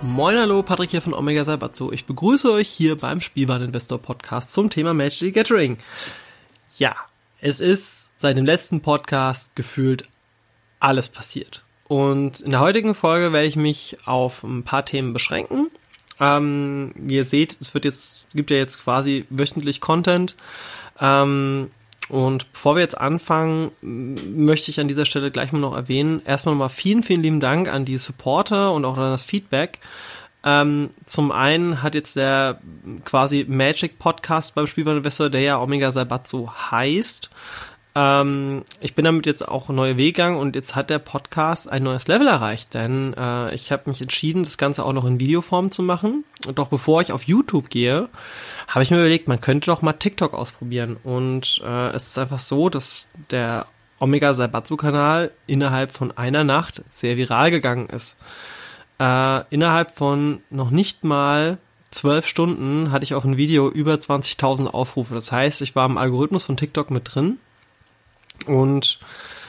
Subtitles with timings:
[0.00, 1.90] Moin hallo, Patrick hier von Omega Salbatzo.
[1.90, 5.76] Ich begrüße euch hier beim Spielwareninvestor Podcast zum Thema Magic Gathering.
[6.76, 6.94] Ja,
[7.40, 10.08] es ist seit dem letzten Podcast gefühlt
[10.78, 11.64] alles passiert.
[11.88, 15.68] Und in der heutigen Folge werde ich mich auf ein paar Themen beschränken.
[16.20, 20.36] Ähm, ihr seht, es wird jetzt, gibt ja jetzt quasi wöchentlich Content.
[21.00, 21.72] Ähm,
[22.08, 26.54] und bevor wir jetzt anfangen, möchte ich an dieser Stelle gleich mal noch erwähnen, erstmal
[26.54, 29.78] nochmal vielen, vielen lieben Dank an die Supporter und auch an das Feedback.
[30.44, 32.60] Ähm, zum einen hat jetzt der
[33.04, 37.28] quasi Magic Podcast beim Spielwareninvestor, der ja Omega Salbatsu heißt,
[37.98, 42.06] ähm, ich bin damit jetzt auch neue gegangen und jetzt hat der Podcast ein neues
[42.06, 45.82] Level erreicht, denn äh, ich habe mich entschieden, das Ganze auch noch in Videoform zu
[45.82, 46.24] machen.
[46.46, 48.08] Und doch bevor ich auf YouTube gehe,
[48.68, 50.96] habe ich mir überlegt, man könnte doch mal TikTok ausprobieren.
[51.02, 53.66] Und äh, es ist einfach so, dass der
[53.98, 58.16] Omega Saibatsu Kanal innerhalb von einer Nacht sehr viral gegangen ist.
[59.00, 61.58] Äh, innerhalb von noch nicht mal
[61.90, 65.16] zwölf Stunden hatte ich auf ein Video über 20.000 Aufrufe.
[65.16, 67.38] Das heißt, ich war im Algorithmus von TikTok mit drin
[68.48, 68.98] und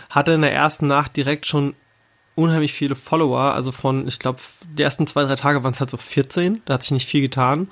[0.10, 1.75] hatte in der ersten Nacht direkt schon
[2.36, 3.54] unheimlich viele Follower.
[3.54, 4.40] Also von, ich glaube,
[4.78, 6.62] die ersten zwei, drei Tage waren es halt so 14.
[6.66, 7.69] Da hat sich nicht viel getan.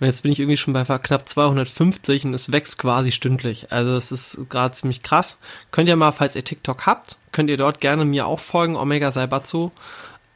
[0.00, 3.72] Und jetzt bin ich irgendwie schon bei knapp 250 und es wächst quasi stündlich.
[3.72, 5.38] Also es ist gerade ziemlich krass.
[5.70, 9.12] Könnt ihr mal, falls ihr TikTok habt, könnt ihr dort gerne mir auch folgen, Omega
[9.12, 9.70] Saibatsu.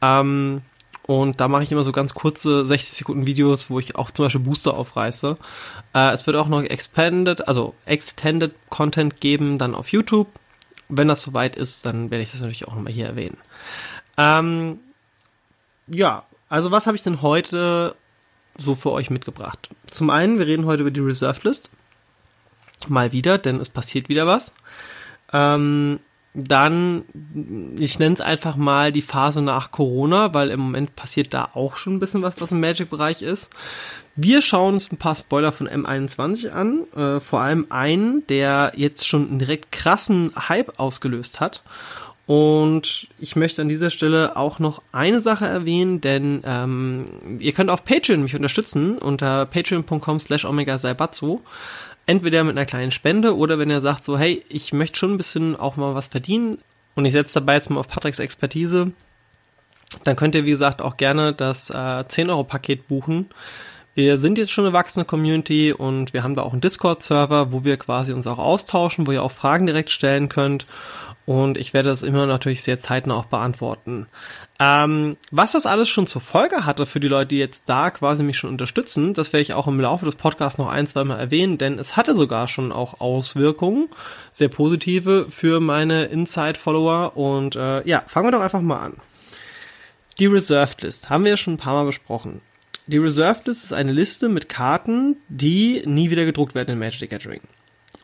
[0.01, 0.61] Ähm,
[1.09, 4.25] Und da mache ich immer so ganz kurze 60 Sekunden Videos, wo ich auch zum
[4.25, 5.37] Beispiel Booster aufreiße.
[5.95, 10.27] Äh, es wird auch noch expanded, also extended Content geben, dann auf YouTube.
[10.87, 13.37] Wenn das soweit ist, dann werde ich das natürlich auch nochmal hier erwähnen.
[14.17, 14.81] Ähm,
[15.87, 17.95] ja, also was habe ich denn heute
[18.59, 19.67] so für euch mitgebracht?
[19.89, 21.71] Zum einen, wir reden heute über die Reserved List.
[22.87, 24.53] Mal wieder, denn es passiert wieder was.
[25.33, 26.01] Ähm,
[26.33, 27.03] dann,
[27.77, 31.75] ich nenne es einfach mal die Phase nach Corona, weil im Moment passiert da auch
[31.75, 33.49] schon ein bisschen was, was im Magic-Bereich ist.
[34.15, 39.07] Wir schauen uns ein paar Spoiler von M21 an, äh, vor allem einen, der jetzt
[39.07, 41.63] schon einen direkt krassen Hype ausgelöst hat.
[42.29, 47.07] Und ich möchte an dieser Stelle auch noch eine Sache erwähnen, denn ähm,
[47.39, 50.77] ihr könnt auf Patreon mich unterstützen unter patreon.com slash omega
[52.09, 55.17] entweder mit einer kleinen Spende oder wenn er sagt so, hey, ich möchte schon ein
[55.17, 56.57] bisschen auch mal was verdienen
[56.95, 58.93] und ich setze dabei jetzt mal auf Patricks Expertise,
[60.05, 63.29] dann könnt ihr, wie gesagt, auch gerne das äh, 10-Euro-Paket buchen.
[63.93, 67.63] Wir sind jetzt schon eine wachsende Community und wir haben da auch einen Discord-Server, wo
[67.63, 70.65] wir quasi uns auch austauschen, wo ihr auch Fragen direkt stellen könnt.
[71.29, 74.07] Und ich werde das immer natürlich sehr zeitnah auch beantworten.
[74.57, 78.23] Ähm, was das alles schon zur Folge hatte für die Leute, die jetzt da quasi
[78.23, 81.19] mich schon unterstützen, das werde ich auch im Laufe des Podcasts noch ein, zwei Mal
[81.19, 83.89] erwähnen, denn es hatte sogar schon auch Auswirkungen,
[84.31, 87.15] sehr positive für meine Inside-Follower.
[87.15, 88.97] Und äh, ja, fangen wir doch einfach mal an.
[90.17, 92.41] Die Reserved List haben wir ja schon ein paar Mal besprochen.
[92.87, 97.01] Die Reserved List ist eine Liste mit Karten, die nie wieder gedruckt werden in Magic
[97.01, 97.41] the Gathering.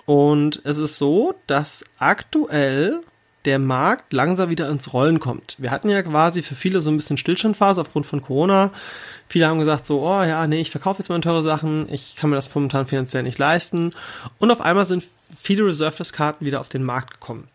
[0.05, 3.01] Und es ist so, dass aktuell
[3.45, 5.55] der Markt langsam wieder ins Rollen kommt.
[5.57, 8.71] Wir hatten ja quasi für viele so ein bisschen Stillstandphase aufgrund von Corona.
[9.27, 12.29] Viele haben gesagt so, oh ja, nee, ich verkaufe jetzt mal teure Sachen, ich kann
[12.29, 13.91] mir das momentan finanziell nicht leisten.
[14.39, 15.03] Und auf einmal sind
[15.39, 17.47] viele Reserved-Karten wieder auf den Markt gekommen.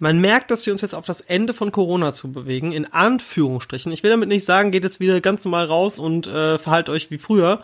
[0.00, 3.92] Man merkt, dass wir uns jetzt auf das Ende von Corona zu bewegen, in Anführungsstrichen.
[3.92, 7.10] Ich will damit nicht sagen, geht jetzt wieder ganz normal raus und äh, verhaltet euch
[7.10, 7.62] wie früher.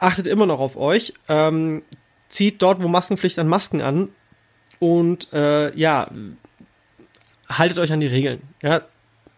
[0.00, 1.12] Achtet immer noch auf euch.
[1.28, 1.82] Ähm,
[2.28, 4.08] zieht dort, wo Maskenpflicht an Masken an.
[4.78, 6.10] Und äh, ja,
[7.48, 8.42] haltet euch an die Regeln.
[8.62, 8.82] Ja,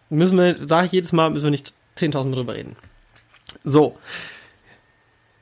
[0.09, 2.75] müssen wir, sage ich jedes Mal, müssen wir nicht 10.000 drüber reden.
[3.63, 3.97] So.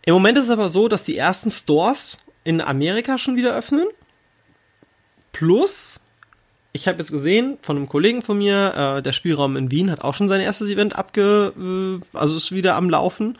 [0.03, 3.85] Im Moment ist es aber so, dass die ersten Stores in Amerika schon wieder öffnen.
[5.33, 5.99] Plus,
[6.71, 10.01] ich habe jetzt gesehen von einem Kollegen von mir, äh, der Spielraum in Wien hat
[10.01, 13.37] auch schon sein erstes Event abge, äh, also ist wieder am Laufen.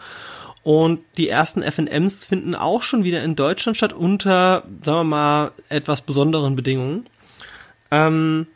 [0.67, 5.51] Und die ersten FNMs finden auch schon wieder in Deutschland statt unter, sagen wir mal,
[5.69, 7.05] etwas besonderen Bedingungen.
[7.89, 8.47] Ähm,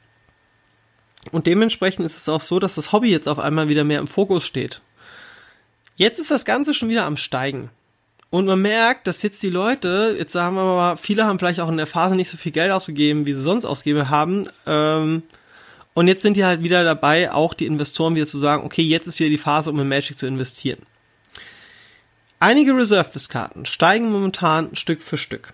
[1.32, 4.08] und dementsprechend ist es auch so, dass das Hobby jetzt auf einmal wieder mehr im
[4.08, 4.82] Fokus steht.
[5.96, 7.70] Jetzt ist das Ganze schon wieder am Steigen.
[8.30, 11.70] Und man merkt, dass jetzt die Leute, jetzt sagen wir mal, viele haben vielleicht auch
[11.70, 14.50] in der Phase nicht so viel Geld ausgegeben, wie sie sonst ausgegeben haben.
[14.66, 15.24] Ähm,
[15.94, 19.08] und jetzt sind die halt wieder dabei, auch die Investoren wieder zu sagen, okay, jetzt
[19.08, 20.80] ist wieder die Phase, um in Magic zu investieren.
[22.42, 25.54] Einige Reserved-Karten steigen momentan Stück für Stück.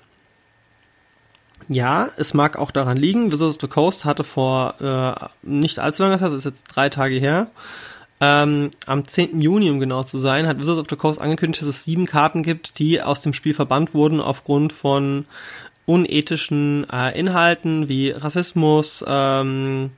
[1.67, 6.03] Ja, es mag auch daran liegen, Wizards of the Coast hatte vor äh, nicht allzu
[6.03, 7.51] langer Zeit, das ist jetzt drei Tage her,
[8.21, 9.41] ähm, am 10.
[9.41, 12.41] Juni, um genau zu sein, hat Wizards of the Coast angekündigt, dass es sieben Karten
[12.41, 15.25] gibt, die aus dem Spiel verbannt wurden aufgrund von
[15.85, 19.91] unethischen äh, Inhalten wie Rassismus, ähm,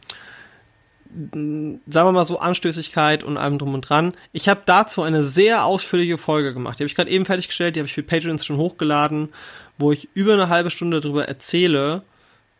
[1.12, 4.14] sagen wir mal so, Anstößigkeit und allem drum und dran.
[4.32, 6.78] Ich habe dazu eine sehr ausführliche Folge gemacht.
[6.78, 9.30] Die habe ich gerade eben fertiggestellt, die habe ich für Patreons schon hochgeladen,
[9.78, 12.04] wo ich über eine halbe Stunde darüber erzähle,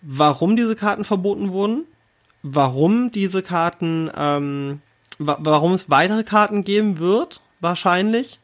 [0.02, 1.84] warum diese Karten verboten wurden,
[2.42, 4.82] warum diese Karten, ähm,
[5.20, 8.40] wa warum es weitere Karten geben wird, wahrscheinlich,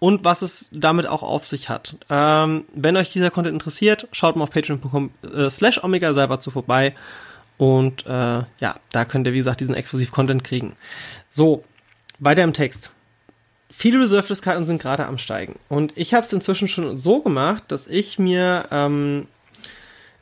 [0.00, 1.96] und was es damit auch auf sich hat.
[2.10, 6.94] Ähm, wenn euch dieser Content interessiert, schaut mal auf patreon.com äh, slash omega zu vorbei
[7.58, 8.10] und äh,
[8.60, 10.76] ja, da könnt ihr, wie gesagt, diesen Exklusiv-Content kriegen.
[11.28, 11.64] So,
[12.18, 12.90] weiter im Text.
[13.70, 15.58] Viele Reserved-Karten sind gerade am Steigen.
[15.68, 19.26] Und ich habe es inzwischen schon so gemacht, dass ich mir, ähm,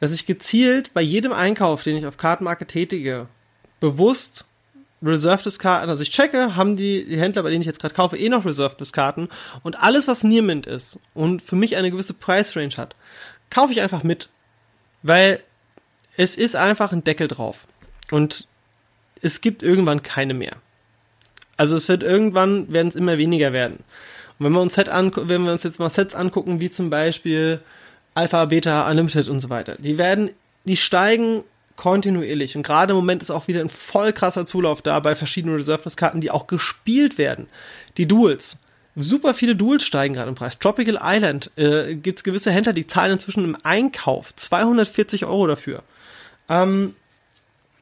[0.00, 3.26] dass ich gezielt bei jedem Einkauf, den ich auf Kartenmarke tätige,
[3.80, 4.44] bewusst
[5.02, 8.16] Reserved Karten, also ich checke, haben die, die Händler, bei denen ich jetzt gerade kaufe,
[8.16, 9.28] eh noch Reserved Karten
[9.62, 12.96] und alles, was Nearmint ist und für mich eine gewisse Price Range hat,
[13.50, 14.30] kaufe ich einfach mit.
[15.02, 15.42] Weil
[16.16, 17.66] es ist einfach ein Deckel drauf.
[18.11, 18.47] Und
[19.23, 20.56] es gibt irgendwann keine mehr.
[21.56, 23.78] Also es wird irgendwann, werden es immer weniger werden.
[24.38, 27.61] Und wenn wir uns Set wenn wir uns jetzt mal Sets angucken, wie zum Beispiel
[28.14, 30.30] Alpha, Beta, Unlimited und so weiter, die werden,
[30.64, 31.44] die steigen
[31.76, 32.56] kontinuierlich.
[32.56, 36.21] Und gerade im Moment ist auch wieder ein voll krasser Zulauf da bei verschiedenen Reserveless-Karten,
[36.21, 37.49] die auch gespielt werden.
[37.97, 38.59] Die Duels.
[38.97, 40.59] Super viele Duels steigen gerade im Preis.
[40.59, 45.83] Tropical Island äh, gibt es gewisse Händler, die zahlen inzwischen im Einkauf 240 Euro dafür.
[46.48, 46.94] Ähm,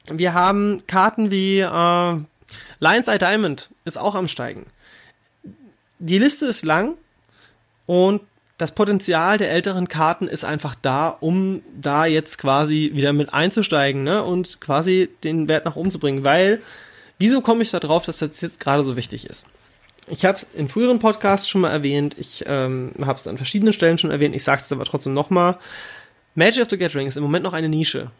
[0.07, 2.17] wir haben Karten wie, äh,
[2.81, 4.67] Lions Eye Diamond ist auch am Steigen.
[5.99, 6.95] Die Liste ist lang
[7.87, 8.23] und
[8.59, 14.05] das Potenzial der älteren Karten ist einfach da, um da jetzt quasi wieder mit einzusteigen
[14.05, 14.23] ne?
[14.23, 16.25] und quasi den Wert nach oben zu bringen.
[16.25, 16.61] Weil,
[17.19, 19.47] wieso komme ich da drauf, dass das jetzt gerade so wichtig ist?
[20.09, 23.73] Ich habe es in früheren Podcasts schon mal erwähnt, ich ähm, habe es an verschiedenen
[23.73, 25.59] Stellen schon erwähnt, ich sage es aber trotzdem nochmal.
[26.35, 28.11] Magic of the Gathering ist im Moment noch eine Nische.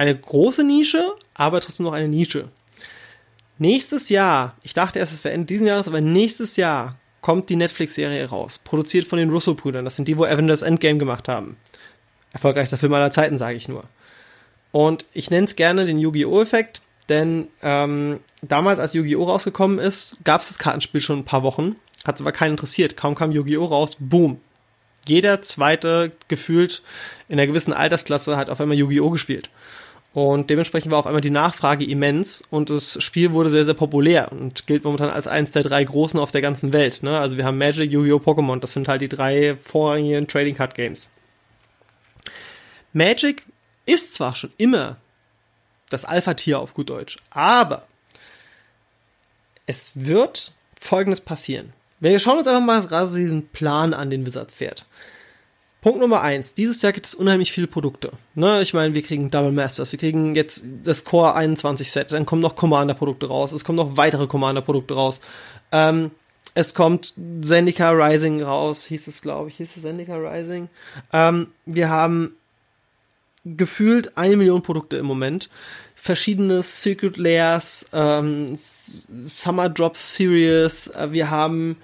[0.00, 2.48] Eine große Nische, aber trotzdem noch eine Nische.
[3.58, 7.56] Nächstes Jahr, ich dachte erst, es wäre Ende dieses Jahres, aber nächstes Jahr kommt die
[7.56, 8.56] Netflix-Serie raus.
[8.64, 9.84] Produziert von den Russo-Brüdern.
[9.84, 11.58] Das sind die, wo Avengers Endgame gemacht haben.
[12.32, 13.84] Erfolgreichster Film aller Zeiten, sage ich nur.
[14.72, 16.80] Und ich nenne es gerne den Yu-Gi-Oh!-Effekt,
[17.10, 19.24] denn ähm, damals, als Yu-Gi-Oh!
[19.24, 21.76] rausgekommen ist, gab es das Kartenspiel schon ein paar Wochen.
[22.06, 22.96] Hat es aber keinen interessiert.
[22.96, 23.66] Kaum kam Yu-Gi-Oh!
[23.66, 24.40] raus, boom.
[25.06, 26.82] Jeder zweite gefühlt
[27.28, 29.10] in einer gewissen Altersklasse hat auf einmal Yu-Gi-Oh!
[29.10, 29.50] gespielt.
[30.12, 34.32] Und dementsprechend war auf einmal die Nachfrage immens und das Spiel wurde sehr, sehr populär
[34.32, 37.04] und gilt momentan als eins der drei großen auf der ganzen Welt.
[37.04, 37.16] Ne?
[37.16, 38.16] Also wir haben Magic, Yu-Gi-Oh!
[38.16, 41.10] Pokémon, das sind halt die drei vorrangigen Trading Card Games.
[42.92, 43.44] Magic
[43.86, 44.96] ist zwar schon immer
[45.90, 47.86] das Alpha-Tier auf gut Deutsch, aber
[49.66, 51.72] es wird folgendes passieren.
[52.00, 54.86] Wir schauen uns einfach mal gerade so diesen Plan an, den Wizards fährt.
[55.80, 56.54] Punkt Nummer eins.
[56.54, 58.12] Dieses Jahr gibt es unheimlich viele Produkte.
[58.34, 62.26] Ne, ich meine, wir kriegen Double Masters, wir kriegen jetzt das Core 21 Set, dann
[62.26, 65.20] kommen noch Commander-Produkte raus, es kommen noch weitere Commander-Produkte raus.
[65.72, 66.10] Ähm,
[66.54, 70.68] es kommt Zendika Rising raus, hieß es, glaube ich, hieß es Zendika Rising.
[71.12, 72.34] Ähm, wir haben
[73.44, 75.48] gefühlt eine Million Produkte im Moment.
[75.94, 78.58] Verschiedene Secret Layers, ähm,
[79.28, 81.76] Summer Drop Series, äh, wir haben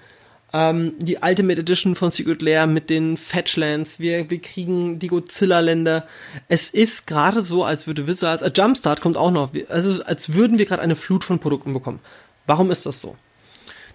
[0.57, 6.07] ähm, die Ultimate Edition von Secret Lair mit den Fetchlands, wir, wir kriegen die Godzilla-Länder.
[6.49, 10.57] Es ist gerade so, als würde Wizards, äh, Jumpstart kommt auch noch, also als würden
[10.57, 11.99] wir gerade eine Flut von Produkten bekommen.
[12.47, 13.15] Warum ist das so?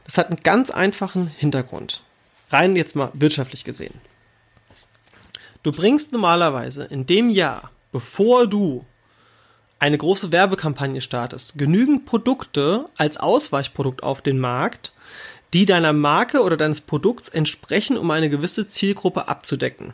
[0.05, 2.03] Das hat einen ganz einfachen Hintergrund.
[2.51, 3.95] Rein jetzt mal wirtschaftlich gesehen.
[5.65, 8.85] Du bringst normalerweise in dem Jahr, bevor du
[9.81, 14.93] eine große Werbekampagne startest, genügend Produkte als Ausweichprodukt auf den Markt,
[15.53, 19.93] die deiner Marke oder deines Produkts entsprechen, um eine gewisse Zielgruppe abzudecken.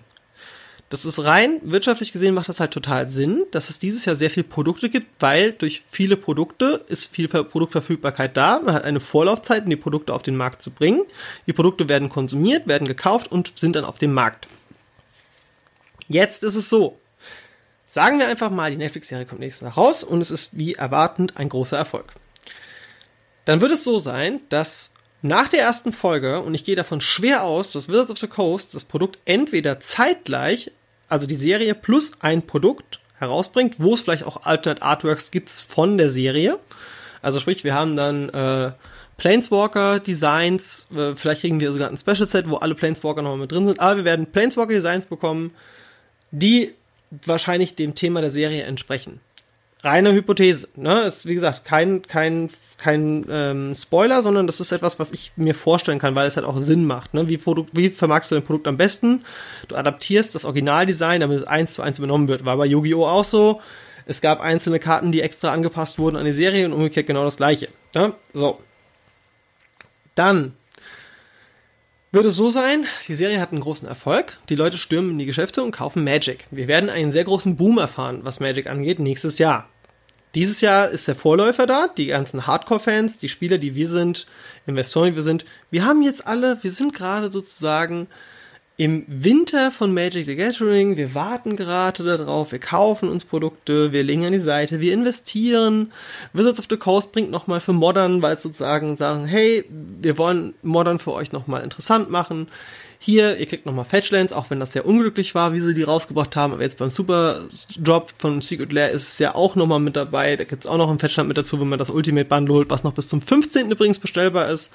[0.90, 4.30] Das ist rein wirtschaftlich gesehen macht das halt total Sinn, dass es dieses Jahr sehr
[4.30, 8.60] viele Produkte gibt, weil durch viele Produkte ist viel Produktverfügbarkeit da.
[8.60, 11.02] Man hat eine Vorlaufzeit, um die Produkte auf den Markt zu bringen.
[11.46, 14.48] Die Produkte werden konsumiert, werden gekauft und sind dann auf dem Markt.
[16.08, 16.98] Jetzt ist es so.
[17.84, 21.36] Sagen wir einfach mal, die Netflix-Serie kommt nächstes Jahr raus und es ist wie erwartend
[21.36, 22.14] ein großer Erfolg.
[23.44, 27.44] Dann wird es so sein, dass nach der ersten Folge, und ich gehe davon schwer
[27.44, 30.70] aus, dass Wizards of the Coast das Produkt entweder zeitgleich,
[31.08, 35.98] also die Serie plus ein Produkt herausbringt, wo es vielleicht auch Alternate Artworks gibt von
[35.98, 36.58] der Serie.
[37.20, 38.72] Also sprich, wir haben dann äh,
[39.16, 43.50] Planeswalker Designs, äh, vielleicht kriegen wir sogar ein Special Set, wo alle Planeswalker nochmal mit
[43.50, 45.52] drin sind, aber wir werden Planeswalker Designs bekommen,
[46.30, 46.74] die
[47.24, 49.20] wahrscheinlich dem Thema der Serie entsprechen
[49.82, 50.68] reine Hypothese.
[50.76, 51.02] Ne?
[51.02, 55.54] Ist wie gesagt kein kein kein ähm, Spoiler, sondern das ist etwas, was ich mir
[55.54, 57.12] vorstellen kann, weil es halt auch Sinn macht.
[57.12, 57.28] Ne?
[57.28, 59.24] Wie, Produkt, wie vermarktest du dein Produkt am besten?
[59.66, 62.44] Du adaptierst das Originaldesign, damit es eins zu eins übernommen wird.
[62.44, 63.60] War bei Yu-Gi-Oh auch so.
[64.06, 67.36] Es gab einzelne Karten, die extra angepasst wurden an die Serie und umgekehrt genau das
[67.36, 67.68] gleiche.
[67.94, 68.14] Ne?
[68.32, 68.58] So.
[70.14, 70.54] Dann
[72.10, 75.26] wird es so sein, die Serie hat einen großen Erfolg, die Leute stürmen in die
[75.26, 76.46] Geschäfte und kaufen Magic.
[76.50, 79.68] Wir werden einen sehr großen Boom erfahren, was Magic angeht, nächstes Jahr.
[80.34, 84.26] Dieses Jahr ist der Vorläufer da, die ganzen Hardcore-Fans, die Spieler, die wir sind,
[84.66, 85.44] Investoren, die wir sind.
[85.70, 88.08] Wir haben jetzt alle, wir sind gerade sozusagen
[88.78, 94.04] im Winter von Magic the Gathering, wir warten gerade darauf, wir kaufen uns Produkte, wir
[94.04, 95.92] legen an die Seite, wir investieren.
[96.32, 101.00] Wizards of the Coast bringt nochmal für Modern, weil sozusagen sagen, hey, wir wollen Modern
[101.00, 102.46] für euch nochmal interessant machen.
[103.00, 106.36] Hier, ihr kriegt nochmal Fetchlands, auch wenn das sehr unglücklich war, wie sie die rausgebracht
[106.36, 107.46] haben, aber jetzt beim Super
[107.80, 110.36] Drop von Secret Lair ist es ja auch nochmal mit dabei.
[110.36, 112.84] Da gibt's auch noch ein Fetchland mit dazu, wenn man das Ultimate Bundle holt, was
[112.84, 113.72] noch bis zum 15.
[113.72, 114.72] übrigens bestellbar ist.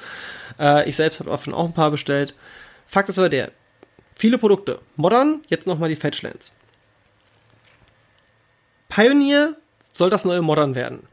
[0.60, 2.36] Äh, ich selbst habe davon auch ein paar bestellt.
[2.86, 3.51] Fakt ist aber der,
[4.15, 4.79] Viele Produkte.
[4.96, 6.53] Modern, jetzt nochmal die Fetchlands.
[8.89, 9.55] Pioneer
[9.91, 11.08] soll das neue Modern werden.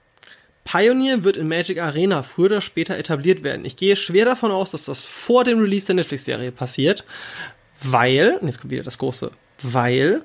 [0.64, 3.64] Pioneer wird in Magic Arena früher oder später etabliert werden.
[3.64, 7.04] Ich gehe schwer davon aus, dass das vor dem Release der Netflix-Serie passiert,
[7.82, 9.30] weil, jetzt kommt wieder das große,
[9.62, 10.22] weil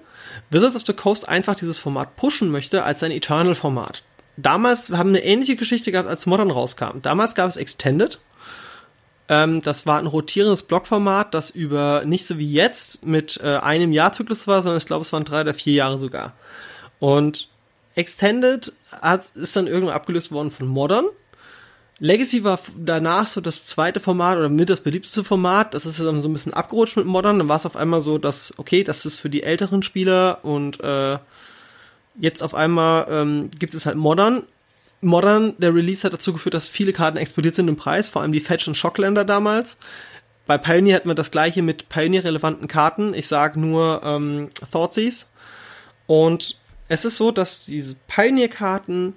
[0.50, 4.04] Wizards of the Coast einfach dieses Format pushen möchte als sein Eternal-Format.
[4.38, 7.02] Damals haben eine ähnliche Geschichte gehabt, als Modern rauskam.
[7.02, 8.20] Damals gab es Extended,
[9.28, 13.92] ähm, das war ein rotierendes Blockformat, das über nicht so wie jetzt mit äh, einem
[13.92, 16.34] Jahrzyklus war, sondern ich glaube, es waren drei oder vier Jahre sogar.
[17.00, 17.50] Und
[17.96, 18.74] Extended
[19.36, 21.06] ist dann irgendwann abgelöst worden von Modern.
[22.00, 25.74] Legacy war danach so das zweite Format oder mit das beliebteste Format.
[25.74, 27.40] Das ist dann so ein bisschen abgerutscht mit Modern.
[27.40, 30.82] Dann war es auf einmal so, dass, okay, das ist für die älteren Spieler und
[30.82, 31.18] äh,
[32.20, 34.44] jetzt auf einmal ähm, gibt es halt Modern.
[35.02, 38.32] Modern, der Release hat dazu geführt, dass viele Karten explodiert sind im Preis, vor allem
[38.32, 39.78] die Fetch und Shockländer damals.
[40.48, 43.14] Bei Pioneer hatten wir das gleiche mit Pioneer-relevanten Karten.
[43.14, 45.26] Ich sag nur ähm, Thoughtseize.
[46.08, 49.16] Und es ist so, dass diese Pioneer-Karten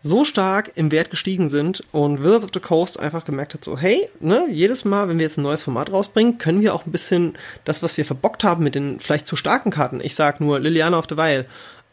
[0.00, 3.76] so stark im Wert gestiegen sind und Wizards of the Coast einfach gemerkt hat, so,
[3.76, 6.92] hey, ne, jedes Mal, wenn wir jetzt ein neues Format rausbringen, können wir auch ein
[6.92, 10.60] bisschen das, was wir verbockt haben mit den vielleicht zu starken Karten, ich sag nur
[10.60, 11.46] Liliana of the Veil,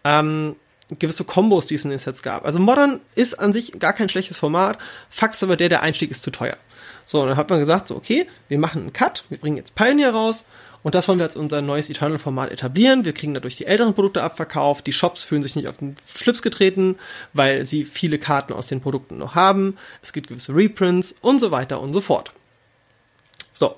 [0.03, 0.55] ähm,
[0.89, 2.45] gewisse Kombos, die es in den Sets gab.
[2.45, 4.77] Also Modern ist an sich gar kein schlechtes Format,
[5.09, 6.57] Fakt ist aber der, der Einstieg ist zu teuer.
[7.05, 10.11] So, dann hat man gesagt, so, okay, wir machen einen Cut, wir bringen jetzt Pioneer
[10.11, 10.45] raus
[10.85, 13.05] und das wollen wir als unser neues Eternal-Format etablieren.
[13.05, 14.85] Wir kriegen dadurch die älteren Produkte abverkauft.
[14.85, 16.97] Die Shops fühlen sich nicht auf den Schlips getreten,
[17.33, 19.77] weil sie viele Karten aus den Produkten noch haben.
[20.03, 22.31] Es gibt gewisse Reprints und so weiter und so fort.
[23.51, 23.77] So.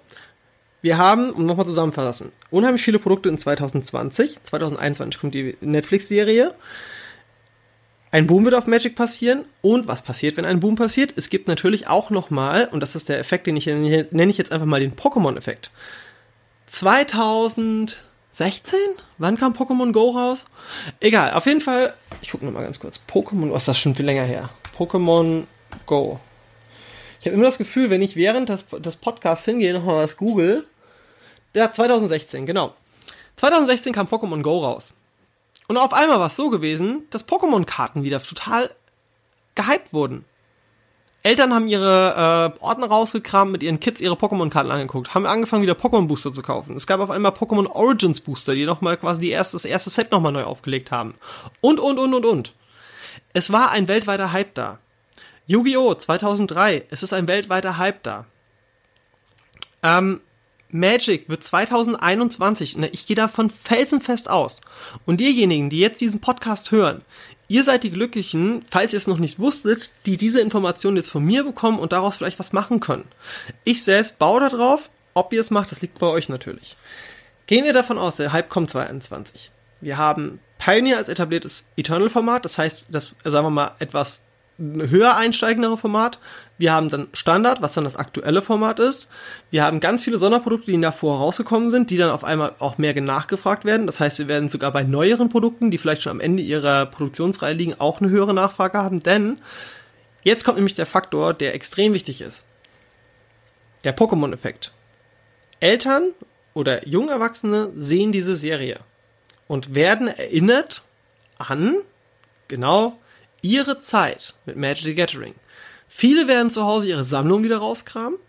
[0.82, 4.44] Wir haben, um nochmal zusammenfassen, unheimlich viele Produkte in 2020.
[4.44, 6.54] 2021 kommt die Netflix-Serie.
[8.10, 9.46] Ein Boom wird auf Magic passieren.
[9.62, 11.14] Und was passiert, wenn ein Boom passiert?
[11.16, 14.52] Es gibt natürlich auch nochmal, und das ist der Effekt, den ich nenne ich jetzt
[14.52, 15.72] einfach mal den Pokémon-Effekt.
[16.68, 17.98] 2016?
[19.18, 20.46] Wann kam Pokémon Go raus?
[21.00, 21.94] Egal, auf jeden Fall.
[22.22, 23.00] Ich gucke nochmal ganz kurz.
[23.10, 24.50] Pokémon, was ist das schon viel länger her?
[24.78, 25.46] Pokémon
[25.86, 26.20] Go.
[27.20, 30.66] Ich habe immer das Gefühl, wenn ich während des, des Podcasts hingehe, nochmal was google.
[31.54, 32.74] Ja, 2016, genau.
[33.38, 34.94] 2016 kam Pokémon Go raus.
[35.68, 38.74] Und auf einmal war es so gewesen, dass Pokémon-Karten wieder total
[39.56, 40.26] gehypt wurden.
[41.24, 45.74] Eltern haben ihre äh, Ordner rausgekramt, mit ihren Kids ihre Pokémon-Karten angeguckt, haben angefangen, wieder
[45.74, 46.78] Pokémon-Booster zu kaufen.
[46.78, 50.12] Es gab auf einmal Pokémon Origins Booster, die nochmal quasi die erste, das erste Set
[50.12, 51.16] nochmal neu aufgelegt haben.
[51.60, 52.54] Und, und, und, und, und.
[53.34, 54.80] Es war ein weltweiter Hype da.
[55.48, 55.96] Yu-Gi-Oh!
[55.96, 58.26] 2003, es ist ein weltweiter Hype da.
[59.84, 60.22] Ähm,
[60.70, 64.62] Magic wird 2021, ne, ich gehe davon felsenfest aus.
[65.06, 67.02] Und diejenigen, die jetzt diesen Podcast hören,
[67.50, 71.24] Ihr seid die Glücklichen, falls ihr es noch nicht wusstet, die diese Informationen jetzt von
[71.24, 73.06] mir bekommen und daraus vielleicht was machen können.
[73.64, 76.76] Ich selbst baue darauf, ob ihr es macht, das liegt bei euch natürlich.
[77.46, 79.52] Gehen wir davon aus, der Hype kommt 2021.
[79.80, 84.22] Wir haben Pioneer als etabliertes Eternal-Format, das heißt, das, sagen wir mal, etwas
[84.58, 86.20] höher einsteigendere Format.
[86.58, 89.08] Wir haben dann Standard, was dann das aktuelle Format ist.
[89.52, 93.00] Wir haben ganz viele Sonderprodukte, die davor rausgekommen sind, die dann auf einmal auch mehr
[93.00, 93.86] nachgefragt werden.
[93.86, 97.54] Das heißt, wir werden sogar bei neueren Produkten, die vielleicht schon am Ende ihrer Produktionsreihe
[97.54, 99.04] liegen, auch eine höhere Nachfrage haben.
[99.04, 99.40] Denn
[100.24, 102.46] jetzt kommt nämlich der Faktor, der extrem wichtig ist.
[103.84, 104.72] Der Pokémon-Effekt.
[105.60, 106.12] Eltern
[106.56, 108.80] oder junge Erwachsene sehen diese Serie
[109.48, 110.82] und werden erinnert
[111.38, 111.76] an
[112.48, 112.98] genau
[113.42, 115.36] ihre Zeit mit Magic the Gathering.
[115.88, 118.20] Viele werden zu Hause ihre Sammlung wieder rauskramen.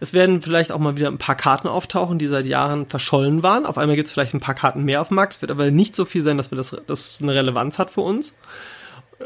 [0.00, 3.64] Es werden vielleicht auch mal wieder ein paar Karten auftauchen, die seit Jahren verschollen waren.
[3.64, 5.34] Auf einmal gibt es vielleicht ein paar Karten mehr auf dem Markt.
[5.34, 8.02] Es wird aber nicht so viel sein, dass wir das, das eine Relevanz hat für
[8.02, 8.36] uns.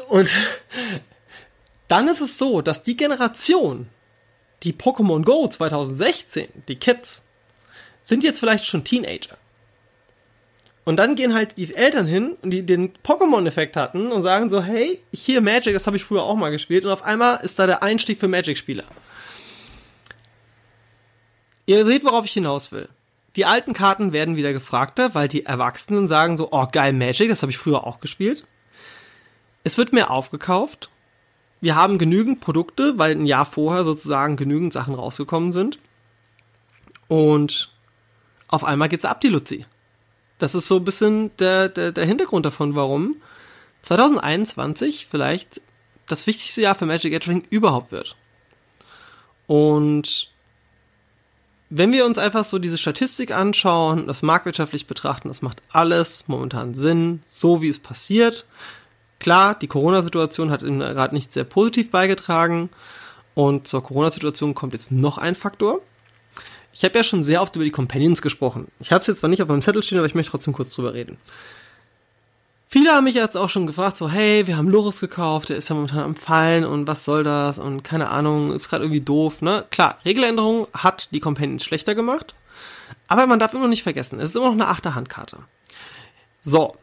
[0.08, 0.30] Und
[1.88, 3.88] dann ist es so, dass die Generation,
[4.62, 7.22] die Pokémon Go 2016, die Kids,
[8.02, 9.36] sind jetzt vielleicht schon Teenager.
[10.84, 15.00] Und dann gehen halt die Eltern hin, die den Pokémon-Effekt hatten und sagen so, hey,
[15.12, 16.84] hier Magic, das habe ich früher auch mal gespielt.
[16.84, 18.84] Und auf einmal ist da der Einstieg für Magic-Spieler.
[21.66, 22.88] Ihr seht, worauf ich hinaus will.
[23.36, 27.42] Die alten Karten werden wieder gefragter, weil die Erwachsenen sagen so, oh geil, Magic, das
[27.42, 28.44] habe ich früher auch gespielt.
[29.62, 30.90] Es wird mehr aufgekauft.
[31.60, 35.78] Wir haben genügend Produkte, weil ein Jahr vorher sozusagen genügend Sachen rausgekommen sind.
[37.06, 37.70] Und
[38.48, 39.66] auf einmal geht's ab die Luzi.
[40.40, 43.16] Das ist so ein bisschen der, der, der Hintergrund davon, warum
[43.82, 45.60] 2021 vielleicht
[46.08, 48.16] das wichtigste Jahr für Magic Gathering überhaupt wird.
[49.46, 50.30] Und
[51.68, 56.74] wenn wir uns einfach so diese Statistik anschauen, das marktwirtschaftlich betrachten, das macht alles momentan
[56.74, 58.46] Sinn, so wie es passiert.
[59.18, 62.70] Klar, die Corona-Situation hat gerade nicht sehr positiv beigetragen
[63.34, 65.82] und zur Corona-Situation kommt jetzt noch ein Faktor.
[66.80, 68.68] Ich habe ja schon sehr oft über die Companions gesprochen.
[68.80, 70.72] Ich habe es jetzt zwar nicht auf meinem Zettel stehen, aber ich möchte trotzdem kurz
[70.72, 71.18] drüber reden.
[72.68, 75.68] Viele haben mich jetzt auch schon gefragt, so, hey, wir haben Loris gekauft, der ist
[75.68, 79.42] ja momentan am Fallen und was soll das und keine Ahnung, ist gerade irgendwie doof,
[79.42, 79.66] ne?
[79.70, 82.34] Klar, Regeländerung hat die Companions schlechter gemacht,
[83.08, 85.36] aber man darf immer noch nicht vergessen, es ist immer noch eine Achterhandkarte.
[86.40, 86.74] So,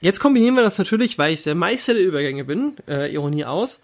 [0.00, 3.78] jetzt kombinieren wir das natürlich, weil ich sehr Meister der Übergänge bin, äh, Ironie aus.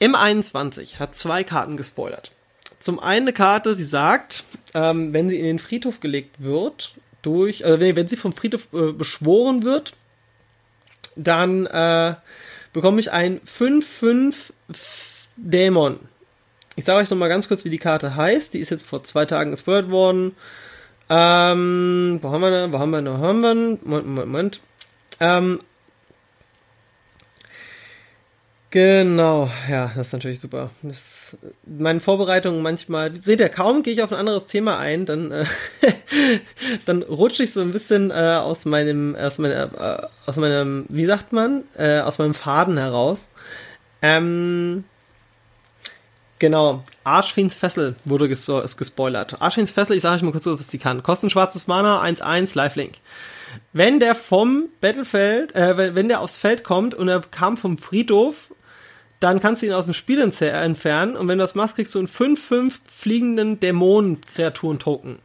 [0.00, 2.32] M21 hat zwei Karten gespoilert
[2.80, 7.64] zum einen eine Karte, die sagt, ähm, wenn sie in den Friedhof gelegt wird, durch,
[7.64, 9.92] also wenn, wenn sie vom Friedhof äh, beschworen wird,
[11.14, 12.14] dann äh,
[12.72, 14.34] bekomme ich ein 5-5
[15.36, 16.00] Dämon.
[16.76, 18.54] Ich sage euch nochmal ganz kurz, wie die Karte heißt.
[18.54, 20.34] Die ist jetzt vor zwei Tagen gespoilert worden.
[21.10, 22.72] Ähm, wo haben wir denn?
[22.72, 23.12] Wo haben wir denn?
[23.12, 23.78] Wo haben wir denn?
[23.82, 24.60] Moment, Moment, Moment.
[25.18, 25.58] Ähm,
[28.70, 30.70] genau, ja, das ist natürlich super.
[30.82, 31.19] Das,
[31.64, 35.44] meine Vorbereitungen manchmal, seht ihr, kaum gehe ich auf ein anderes Thema ein, dann, äh,
[36.86, 41.06] dann rutsche ich so ein bisschen äh, aus meinem, aus meinem, äh, aus meinem, wie
[41.06, 43.28] sagt man, äh, aus meinem Faden heraus.
[44.02, 44.84] Ähm,
[46.40, 49.42] Genau, Archfiends Fessel wurde gespo gespoilert.
[49.42, 51.02] Archfiends Fessel, ich sage euch mal kurz, was die kann.
[51.02, 52.94] Kosten schwarzes Mana, 1-1, Lifelink.
[53.74, 58.54] Wenn der vom Battlefeld, äh, wenn der aufs Feld kommt und er kam vom Friedhof,
[59.20, 61.98] dann kannst du ihn aus dem Spiel entfernen und wenn du das machst, kriegst du
[61.98, 65.18] einen 5-5 fliegenden Dämonen-Kreaturen-Token.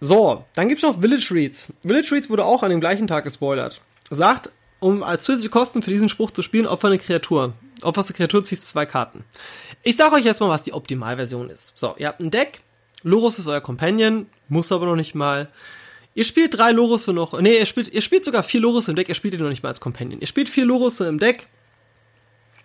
[0.00, 1.74] So, dann gibt's noch Village Reads.
[1.86, 3.80] Village Reads wurde auch an dem gleichen Tag gespoilert.
[4.10, 7.52] Sagt, um als zusätzliche Kosten für diesen Spruch zu spielen, opfer eine Kreatur.
[7.82, 9.24] Opferst eine Kreatur, ziehst zwei Karten.
[9.84, 11.72] Ich sage euch jetzt mal, was die Optimalversion ist.
[11.76, 12.60] So, ihr habt ein Deck,
[13.04, 15.48] Lorus ist euer Companion, muss aber noch nicht mal.
[16.14, 19.08] Ihr spielt drei Lorus noch, nee, ihr spielt, ihr spielt sogar vier Lorus im Deck,
[19.08, 20.20] ihr spielt ihn noch nicht mal als Companion.
[20.20, 21.46] Ihr spielt vier Lorus im Deck,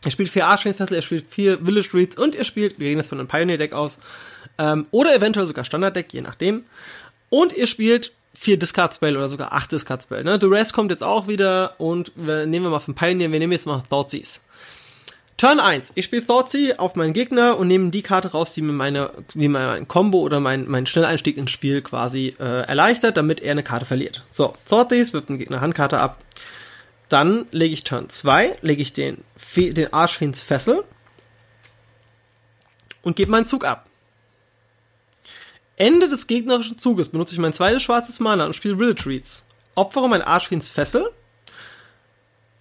[0.08, 3.10] ihr spielt vier Archfiend ihr spielt vier Village Reads und ihr spielt, wir gehen jetzt
[3.10, 4.00] von einem Pioneer-Deck aus,
[4.58, 6.64] ähm, oder eventuell sogar Standard-Deck, je nachdem.
[7.30, 10.24] Und ihr spielt vier Discard Spell oder sogar acht Discard Spell.
[10.24, 10.40] Ne?
[10.40, 13.66] Duress kommt jetzt auch wieder und wir, nehmen wir mal von Pioneer, wir nehmen jetzt
[13.66, 14.40] mal Thoughtseize.
[15.36, 15.92] Turn 1.
[15.94, 19.48] Ich spiele Thoughtsea auf meinen Gegner und nehme die Karte raus, die mir meine, die
[19.48, 23.86] mein Combo oder mein, mein Schnelleinstieg ins Spiel quasi äh, erleichtert, damit er eine Karte
[23.86, 24.24] verliert.
[24.32, 26.24] So, Thoughtsea wirft dem Gegner Handkarte ab.
[27.10, 29.24] Dann lege ich Turn 2, lege ich den,
[29.56, 30.84] den Arschfiends Fessel
[33.02, 33.88] und gebe meinen Zug ab.
[35.76, 39.46] Ende des gegnerischen Zuges benutze ich mein zweites schwarzes Mana und spiele Village Reads.
[39.76, 41.12] Opfere mein Arschfiends Fessel.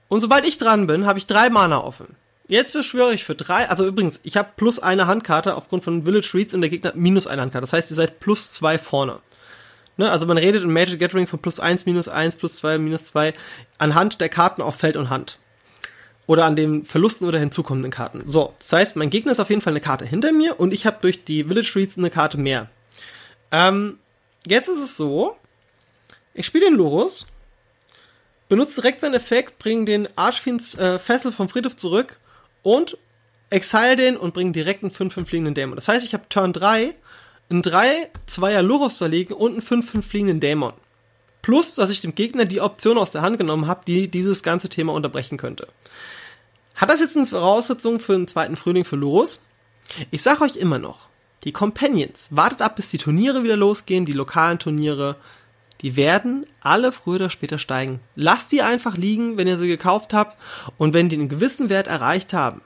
[0.08, 2.14] Und sobald ich dran bin, habe ich drei Mana offen.
[2.48, 6.30] Jetzt beschwöre ich für drei, also übrigens, ich habe plus eine Handkarte aufgrund von Village
[6.34, 7.62] Reads und der Gegner minus eine Handkarte.
[7.62, 9.20] Das heißt, ihr seid plus zwei vorne.
[9.96, 10.10] Ne?
[10.10, 13.32] Also man redet in Magic Gathering von plus eins, minus eins, plus zwei, minus zwei
[13.78, 15.38] anhand der Karten auf Feld und Hand.
[16.26, 18.24] Oder an den Verlusten oder hinzukommenden Karten.
[18.26, 20.86] So, das heißt, mein Gegner ist auf jeden Fall eine Karte hinter mir und ich
[20.86, 22.68] habe durch die Village Reads eine Karte mehr.
[23.52, 23.98] Ähm,
[24.46, 25.36] jetzt ist es so,
[26.34, 27.26] ich spiele den Lorus,
[28.48, 32.18] benutze direkt seinen Effekt, bringe den Archfiends äh, Fessel vom Friedhof zurück
[32.62, 32.98] und
[33.50, 35.76] exile den und bringe direkt einen 5-5 fliegenden Dämon.
[35.76, 36.94] Das heißt, ich habe Turn 3
[37.48, 40.72] einen 3 2er Lurus da liegen und einen 5-5 fliegenden Dämon.
[41.42, 44.68] Plus, dass ich dem Gegner die Option aus der Hand genommen habe, die dieses ganze
[44.68, 45.68] Thema unterbrechen könnte.
[46.76, 49.42] Hat das jetzt eine Voraussetzung für einen zweiten Frühling für Lurus?
[50.10, 51.08] Ich sag euch immer noch,
[51.44, 55.16] die Companions, wartet ab, bis die Turniere wieder losgehen, die lokalen Turniere,
[55.80, 58.00] die werden alle früher oder später steigen.
[58.14, 60.36] Lasst die einfach liegen, wenn ihr sie gekauft habt
[60.76, 62.60] und wenn die einen gewissen Wert erreicht haben.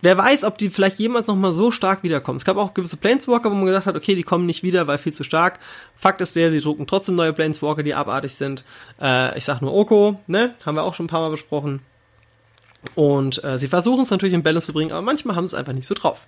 [0.00, 2.38] Wer weiß, ob die vielleicht jemals nochmal so stark wiederkommen.
[2.38, 4.98] Es gab auch gewisse Planeswalker, wo man gesagt hat, okay, die kommen nicht wieder, weil
[4.98, 5.60] viel zu stark.
[5.96, 8.64] Fakt ist der, sie drucken trotzdem neue Planeswalker, die abartig sind.
[9.00, 10.56] Äh, ich sag nur Oko, ne?
[10.66, 11.82] Haben wir auch schon ein paar Mal besprochen.
[12.94, 15.58] Und äh, sie versuchen es natürlich in Balance zu bringen, aber manchmal haben sie es
[15.58, 16.26] einfach nicht so drauf.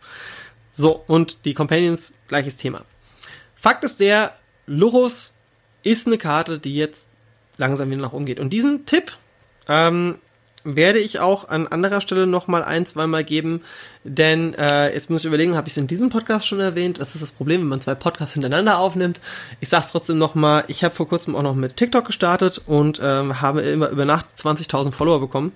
[0.77, 2.85] So, und die Companions, gleiches Thema.
[3.55, 4.35] Fakt ist der,
[4.67, 5.35] Lurus
[5.83, 7.09] ist eine Karte, die jetzt
[7.57, 8.41] langsam wieder nach oben geht.
[8.41, 9.13] Und diesen Tipp
[9.69, 10.19] ähm,
[10.65, 13.63] werde ich auch an anderer Stelle noch mal ein, zweimal geben,
[14.03, 16.99] denn äh, jetzt muss ich überlegen, habe ich es in diesem Podcast schon erwähnt?
[17.01, 19.21] Das ist das Problem, wenn man zwei Podcasts hintereinander aufnimmt.
[19.61, 23.01] Ich sag's trotzdem noch mal, ich habe vor kurzem auch noch mit TikTok gestartet und
[23.03, 25.53] ähm, habe immer über Nacht 20.000 Follower bekommen.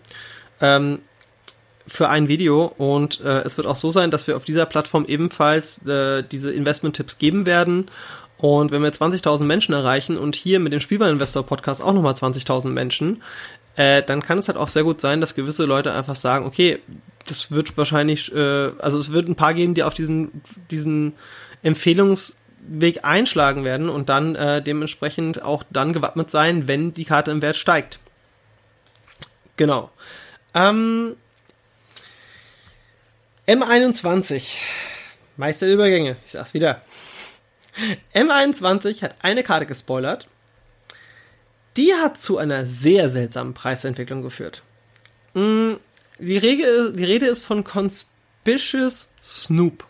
[0.61, 1.01] Ähm,
[1.87, 5.07] für ein Video und äh, es wird auch so sein, dass wir auf dieser Plattform
[5.07, 7.91] ebenfalls äh, diese Investment-Tipps geben werden
[8.39, 13.23] und wenn wir 20.000 Menschen erreichen und hier mit dem Spielwareninvestor-Podcast auch nochmal 20.000 Menschen,
[13.77, 16.79] äh, dann kann es halt auch sehr gut sein, dass gewisse Leute einfach sagen, okay,
[17.27, 21.15] das wird wahrscheinlich, äh, also es wird ein paar geben, die auf diesen, diesen
[21.63, 27.43] Empfehlungsweg einschlagen werden und dann äh, dementsprechend auch dann gewappnet sein, wenn die Karte im
[27.43, 27.99] Wert steigt.
[29.57, 29.91] Genau.
[30.59, 31.17] Ähm,
[33.47, 34.43] M21.
[35.37, 36.17] Meister Übergänge.
[36.25, 36.83] Ich sag's wieder.
[38.13, 40.27] M21 hat eine Karte gespoilert.
[41.77, 44.63] Die hat zu einer sehr seltsamen Preisentwicklung geführt.
[45.35, 45.75] Mm,
[46.19, 49.87] die, die Rede ist von Conspicuous Snoop.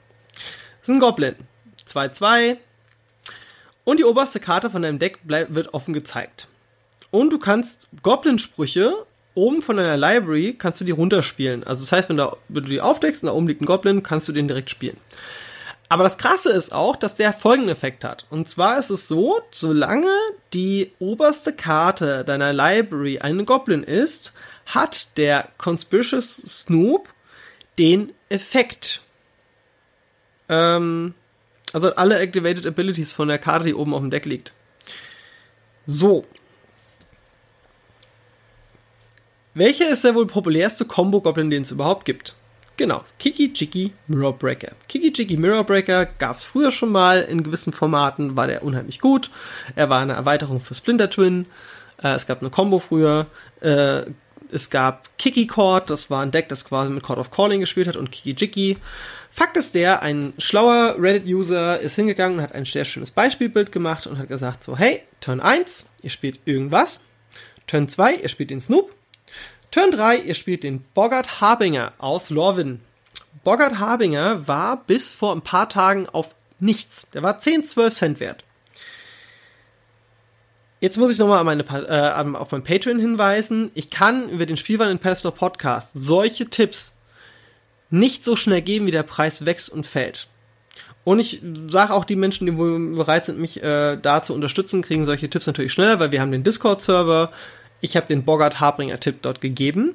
[0.80, 1.36] Das ist ein Goblin.
[1.88, 2.58] 2-2.
[3.84, 6.48] Und die oberste Karte von deinem Deck wird offen gezeigt.
[7.10, 9.06] Und du kannst Goblin-Sprüche
[9.38, 11.64] oben von deiner Library kannst du die runterspielen.
[11.64, 14.02] Also das heißt, wenn, da, wenn du die aufdeckst und da oben liegt ein Goblin,
[14.02, 14.96] kannst du den direkt spielen.
[15.88, 18.26] Aber das Krasse ist auch, dass der folgenden Effekt hat.
[18.28, 20.10] Und zwar ist es so, solange
[20.52, 24.32] die oberste Karte deiner Library ein Goblin ist,
[24.66, 27.08] hat der Conspicuous Snoop
[27.78, 29.00] den Effekt.
[30.50, 31.14] Ähm,
[31.72, 34.52] also alle Activated Abilities von der Karte, die oben auf dem Deck liegt.
[35.86, 36.24] So.
[39.58, 42.36] Welcher ist der wohl populärste Combo-Goblin, den es überhaupt gibt?
[42.76, 44.70] Genau, Kiki Jiki Mirror Breaker.
[44.86, 49.00] Kiki Jiki Mirror Breaker gab es früher schon mal in gewissen Formaten, war der unheimlich
[49.00, 49.32] gut.
[49.74, 51.46] Er war eine Erweiterung für Splinter Twin.
[52.00, 53.26] Äh, es gab eine Combo früher.
[53.60, 54.02] Äh,
[54.52, 57.88] es gab Kiki Cord, das war ein Deck, das quasi mit Cord of Calling gespielt
[57.88, 58.76] hat und Kiki Jiki.
[59.28, 64.06] Fakt ist der, ein schlauer Reddit-User ist hingegangen und hat ein sehr schönes Beispielbild gemacht
[64.06, 67.00] und hat gesagt so, hey, Turn 1, ihr spielt irgendwas.
[67.66, 68.94] Turn 2, ihr spielt den Snoop.
[69.70, 72.80] Turn 3, ihr spielt den Bogart Harbinger aus Lorwyn.
[73.44, 77.06] Bogart Harbinger war bis vor ein paar Tagen auf nichts.
[77.12, 78.44] Der war 10, 12 Cent wert.
[80.80, 83.70] Jetzt muss ich nochmal äh, auf mein Patreon hinweisen.
[83.74, 86.94] Ich kann über den Spielwareninvestor Podcast solche Tipps
[87.90, 90.28] nicht so schnell geben, wie der Preis wächst und fällt.
[91.04, 95.04] Und ich sage auch die Menschen, die bereit sind, mich äh, da zu unterstützen, kriegen
[95.04, 97.32] solche Tipps natürlich schneller, weil wir haben den Discord-Server.
[97.80, 99.94] Ich habe den Bogart Harbringer-Tipp dort gegeben.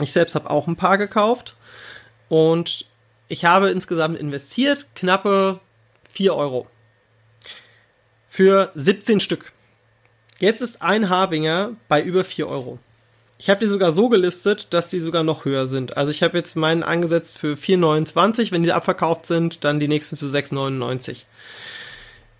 [0.00, 1.56] Ich selbst habe auch ein paar gekauft.
[2.28, 2.86] Und
[3.28, 5.60] ich habe insgesamt investiert knappe
[6.10, 6.66] 4 Euro.
[8.28, 9.52] Für 17 Stück.
[10.38, 12.78] Jetzt ist ein Harbinger bei über 4 Euro.
[13.38, 15.96] Ich habe die sogar so gelistet, dass die sogar noch höher sind.
[15.96, 20.16] Also ich habe jetzt meinen angesetzt für 4,29, wenn die abverkauft sind, dann die nächsten
[20.16, 21.24] für 6,99.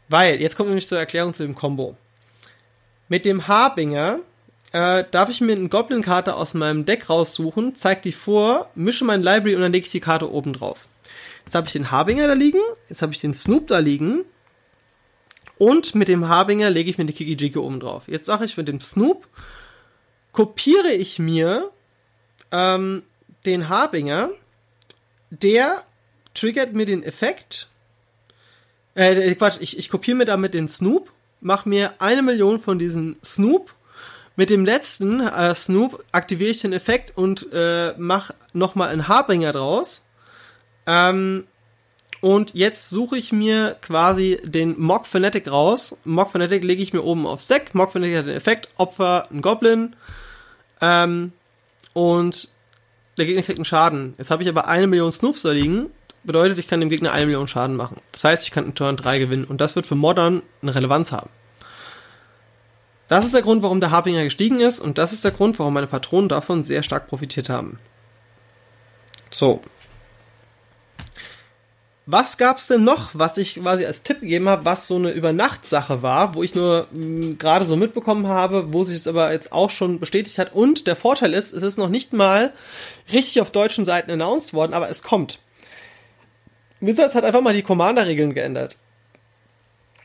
[0.09, 1.96] Weil, jetzt kommt nämlich zur Erklärung zu dem Combo.
[3.09, 4.21] Mit dem Harbinger
[4.73, 9.23] äh, darf ich mir eine Goblin-Karte aus meinem Deck raussuchen, zeig die vor, mische mein
[9.23, 10.88] Library und dann lege ich die Karte oben drauf.
[11.45, 14.25] Jetzt habe ich den Harbinger da liegen, jetzt habe ich den Snoop da liegen
[15.59, 18.05] und mit dem Harbinger lege ich mir die Kiki-Jiki oben drauf.
[18.09, 19.29] Jetzt sage ich mit dem Snoop
[20.33, 21.71] kopiere ich mir
[22.53, 23.05] ähm,
[23.47, 24.31] den Harbinger,
[25.31, 25.83] der
[26.35, 27.69] triggert mir den Effekt.
[28.95, 33.16] Äh, Quatsch, ich, ich kopiere mir damit den Snoop, mache mir eine Million von diesen
[33.25, 33.72] Snoop.
[34.37, 39.53] Mit dem letzten äh, Snoop aktiviere ich den Effekt und äh, mache nochmal einen Harbinger
[39.53, 40.05] draus.
[40.87, 41.44] Ähm,
[42.20, 45.96] und jetzt suche ich mir quasi den Mock Fanatic raus.
[46.05, 47.75] Mock Fanatic lege ich mir oben aufs Deck.
[47.75, 49.96] Mock Fanatic hat den Effekt, Opfer, ein Goblin.
[50.81, 51.33] Ähm,
[51.92, 52.49] und
[53.16, 54.14] der Gegner kriegt einen Schaden.
[54.18, 55.90] Jetzt habe ich aber eine Million Snoops da liegen.
[56.27, 58.01] Bedeutet, ich kann dem Gegner eine Million Schaden machen.
[58.12, 59.45] Das heißt, ich kann einen Turn 3 gewinnen.
[59.45, 61.31] Und das wird für Modern eine Relevanz haben.
[63.09, 64.81] Das ist der Grund, warum der Harbinger gestiegen ist.
[64.81, 67.79] Und das ist der Grund, warum meine Patronen davon sehr stark profitiert haben.
[69.31, 69.61] So,
[72.09, 76.03] was gab's denn noch, was ich quasi als Tipp gegeben habe, was so eine Übernachtsache
[76.03, 79.71] war, wo ich nur hm, gerade so mitbekommen habe, wo sich es aber jetzt auch
[79.71, 80.55] schon bestätigt hat.
[80.55, 82.53] Und der Vorteil ist, es ist noch nicht mal
[83.12, 85.41] richtig auf deutschen Seiten announced worden, aber es kommt.
[86.87, 88.77] Wizards hat einfach mal die Commander-Regeln geändert.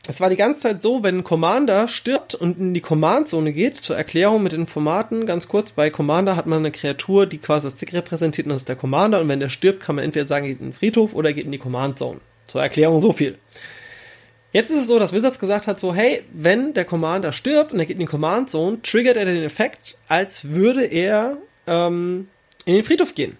[0.08, 3.76] Es war die ganze Zeit so, wenn ein Commander stirbt und in die Command-Zone geht,
[3.76, 7.68] zur Erklärung mit den Formaten, ganz kurz, bei Commander hat man eine Kreatur, die quasi
[7.68, 10.26] das Deck repräsentiert und das ist der Commander und wenn der stirbt, kann man entweder
[10.26, 12.20] sagen, geht in den Friedhof oder geht in die Command-Zone.
[12.48, 13.38] Zur Erklärung so viel.
[14.52, 17.78] Jetzt ist es so, dass Wizards gesagt hat, so, hey, wenn der Commander stirbt und
[17.78, 22.28] er geht in die Command-Zone, triggert er den Effekt, als würde er ähm,
[22.64, 23.38] in den Friedhof gehen.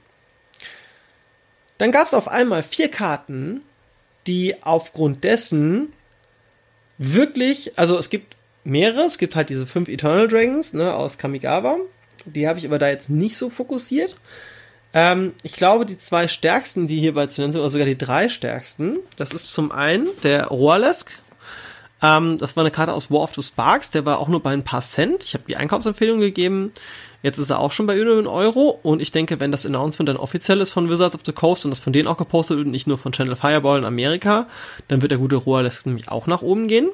[1.83, 3.61] Dann gab es auf einmal vier Karten,
[4.29, 5.92] die aufgrund dessen
[6.97, 11.79] wirklich, also es gibt mehrere, es gibt halt diese fünf Eternal Dragons ne, aus Kamigawa.
[12.25, 14.14] Die habe ich aber da jetzt nicht so fokussiert.
[14.95, 18.29] Ähm, ich glaube, die zwei stärksten, die hierbei zu nennen sind, oder sogar die drei
[18.29, 21.11] stärksten, das ist zum einen der Roalesk.
[22.02, 24.52] Ähm, das war eine Karte aus War of the Sparks, der war auch nur bei
[24.52, 25.24] ein paar Cent.
[25.24, 26.72] Ich habe die Einkaufsempfehlung gegeben.
[27.22, 30.08] Jetzt ist er auch schon bei über einen Euro und ich denke, wenn das Announcement
[30.08, 32.66] dann offiziell ist von Wizards of the Coast und das von denen auch gepostet wird
[32.66, 34.48] und nicht nur von Channel Fireball in Amerika,
[34.88, 36.88] dann wird der gute Roalesk nämlich auch nach oben gehen.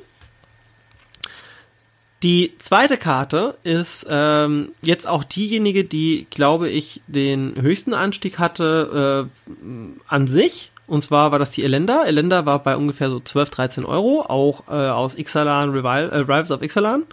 [2.22, 9.28] Die zweite Karte ist ähm, jetzt auch diejenige, die, glaube ich, den höchsten Anstieg hatte
[9.48, 9.54] äh,
[10.08, 10.70] an sich.
[10.88, 12.04] Und zwar war das die Elenda.
[12.06, 16.50] Elenda war bei ungefähr so 12, 13 Euro, auch äh, aus Ixalan, Revival, äh, Rivals
[16.50, 17.04] of Ixalan.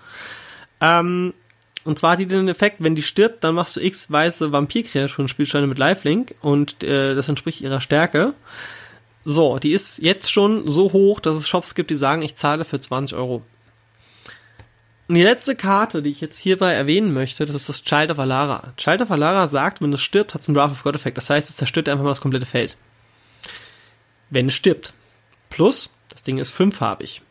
[0.79, 1.33] Ähm,
[1.83, 5.27] und zwar hat die den Effekt, wenn die stirbt, dann machst du x weiße Vampirkreaturen
[5.27, 8.33] Spielsteine mit Lifelink und äh, das entspricht ihrer Stärke.
[9.25, 12.63] So, die ist jetzt schon so hoch, dass es Shops gibt, die sagen, ich zahle
[12.63, 13.43] für 20 Euro.
[15.07, 18.19] Und die letzte Karte, die ich jetzt hierbei erwähnen möchte, das ist das Child of
[18.19, 18.73] Alara.
[18.77, 21.17] Child of Alara sagt, wenn es stirbt, hat es einen Wrath of God Effekt.
[21.17, 22.77] Das heißt, es zerstört einfach mal das komplette Feld.
[24.29, 24.93] Wenn es stirbt.
[25.49, 27.21] Plus, das Ding ist fünffarbig.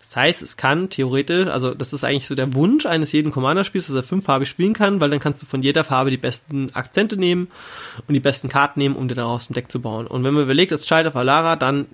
[0.00, 3.88] Das heißt, es kann theoretisch, also das ist eigentlich so der Wunsch eines jeden Commander-Spiels,
[3.88, 7.16] dass er fünffarbig spielen kann, weil dann kannst du von jeder Farbe die besten Akzente
[7.16, 7.48] nehmen
[8.06, 10.06] und die besten Karten nehmen, um dir daraus ein Deck zu bauen.
[10.06, 11.86] Und wenn man überlegt, dass Child of Alara dann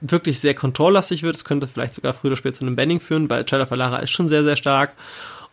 [0.00, 3.30] wirklich sehr kontrolllastig wird, es könnte vielleicht sogar früher oder später zu einem Banning führen,
[3.30, 4.92] weil Child of Alara ist schon sehr, sehr stark.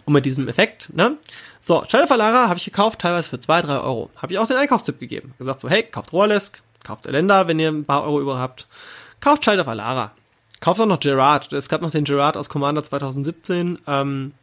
[0.03, 1.17] Und mit diesem Effekt, ne?
[1.59, 4.09] So, Child of Alara habe ich gekauft, teilweise für zwei drei Euro.
[4.17, 5.35] Habe ich auch den Einkaufstipp gegeben.
[5.37, 8.67] Gesagt so, hey, kauft Rohrlesk, kauft Elenda, wenn ihr ein paar Euro über habt.
[9.19, 10.11] Kauft Child of Alara.
[10.59, 11.51] Kauft auch noch Gerard.
[11.53, 13.79] Es gab noch den Gerard aus Commander 2017.
[13.87, 14.33] Ähm,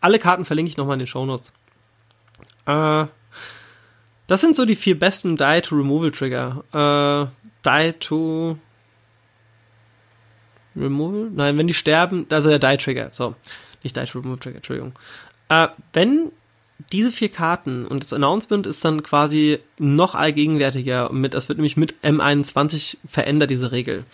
[0.00, 1.52] alle Karten verlinke ich nochmal in den Shownotes.
[2.66, 3.06] Äh,
[4.26, 6.64] das sind so die vier besten Die to Removal Trigger.
[6.72, 8.58] Äh, Die to
[10.76, 11.30] Removal?
[11.32, 13.10] Nein, wenn die sterben, also der Die Trigger.
[13.12, 13.34] So,
[13.82, 14.92] nicht Die to Removal Trigger, Entschuldigung.
[15.48, 16.32] Äh, wenn
[16.92, 21.76] diese vier Karten und das Announcement ist dann quasi noch allgegenwärtiger mit, das wird nämlich
[21.76, 24.04] mit M21 verändert, diese Regel.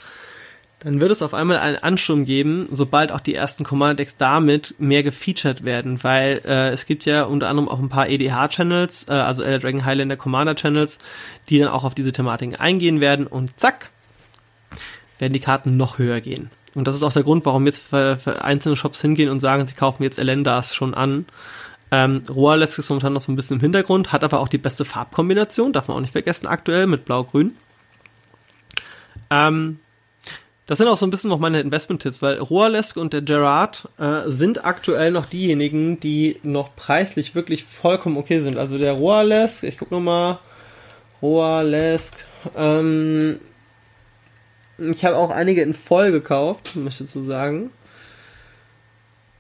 [0.81, 5.05] Dann wird es auf einmal einen Ansturm geben, sobald auch die ersten Commander-Decks damit mehr
[5.05, 9.43] gefeatured werden, weil äh, es gibt ja unter anderem auch ein paar EDH-Channels, äh, also
[9.43, 10.99] Elder Dragon Highlander Commander-Channels,
[11.49, 13.91] die dann auch auf diese Thematiken eingehen werden und zack,
[15.21, 16.51] werden die Karten noch höher gehen.
[16.75, 19.67] Und das ist auch der Grund, warum jetzt für, für einzelne Shops hingehen und sagen,
[19.69, 21.27] sie kaufen jetzt Elendas schon an,
[21.93, 24.87] ähm, Roalesk ist momentan noch so ein bisschen im Hintergrund, hat aber auch die beste
[24.87, 27.55] Farbkombination, darf man auch nicht vergessen, aktuell mit Blau-Grün.
[29.31, 29.79] Ähm,
[30.65, 34.23] das sind auch so ein bisschen noch meine Investment-Tipps, weil Roalesk und der Gerard äh,
[34.31, 38.57] sind aktuell noch diejenigen, die noch preislich wirklich vollkommen okay sind.
[38.57, 40.39] Also der Roalesk, ich guck noch mal,
[41.21, 42.25] Roalesk,
[42.57, 43.39] ähm,
[44.79, 47.71] ich habe auch einige in voll gekauft, möchte ich so sagen.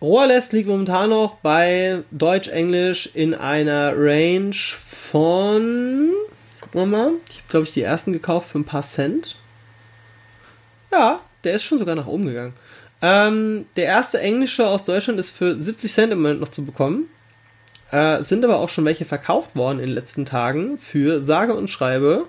[0.02, 6.10] Rohrless liegt momentan noch bei Deutsch-Englisch in einer Range von.
[6.60, 7.12] Gucken wir mal.
[7.28, 9.36] Ich habe, glaube ich, die ersten gekauft für ein paar Cent.
[10.90, 12.54] Ja, der ist schon sogar nach oben gegangen.
[13.00, 17.08] Ähm, der erste englische aus Deutschland ist für 70 Cent im Moment noch zu bekommen.
[17.92, 21.70] Äh, sind aber auch schon welche verkauft worden in den letzten Tagen für sage und
[21.70, 22.26] schreibe.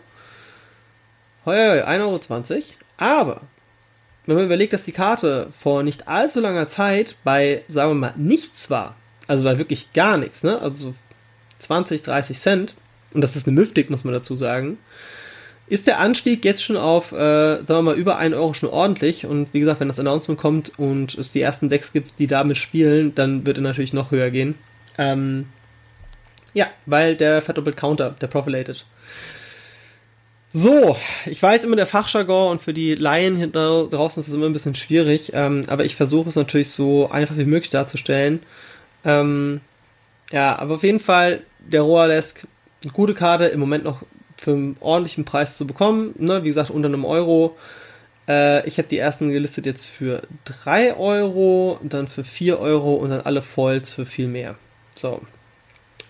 [1.46, 2.62] Heuer, 1,20 Euro.
[2.98, 3.42] Aber
[4.26, 8.14] wenn man überlegt, dass die Karte vor nicht allzu langer Zeit bei, sagen wir mal,
[8.16, 8.96] nichts war,
[9.28, 10.62] also bei wirklich gar nichts, ne?
[10.62, 10.96] Also so
[11.60, 12.76] 20, 30 Cent,
[13.14, 14.78] und das ist eine Mythic, muss man dazu sagen,
[15.68, 19.26] ist der Anstieg jetzt schon auf, äh, sagen wir mal, über 1 Euro schon ordentlich.
[19.26, 22.58] Und wie gesagt, wenn das Announcement kommt und es die ersten Decks gibt, die damit
[22.58, 24.56] spielen, dann wird er natürlich noch höher gehen.
[24.98, 25.48] Ähm,
[26.54, 28.86] ja, weil der verdoppelt Counter, der Profilated.
[30.56, 34.46] So, ich weiß immer der Fachjargon und für die Laien hier draußen ist es immer
[34.46, 38.40] ein bisschen schwierig, ähm, aber ich versuche es natürlich so einfach wie möglich darzustellen.
[39.04, 39.62] Ähm,
[40.32, 42.48] ja, aber auf jeden Fall der Roalesk,
[42.84, 44.04] eine gute Karte, im Moment noch
[44.38, 46.14] für einen ordentlichen Preis zu bekommen.
[46.20, 46.44] Ne?
[46.44, 47.58] Wie gesagt, unter einem Euro.
[48.28, 53.10] Äh, ich habe die ersten gelistet jetzt für 3 Euro, dann für 4 Euro und
[53.10, 54.56] dann alle Foils für viel mehr.
[54.96, 55.22] So.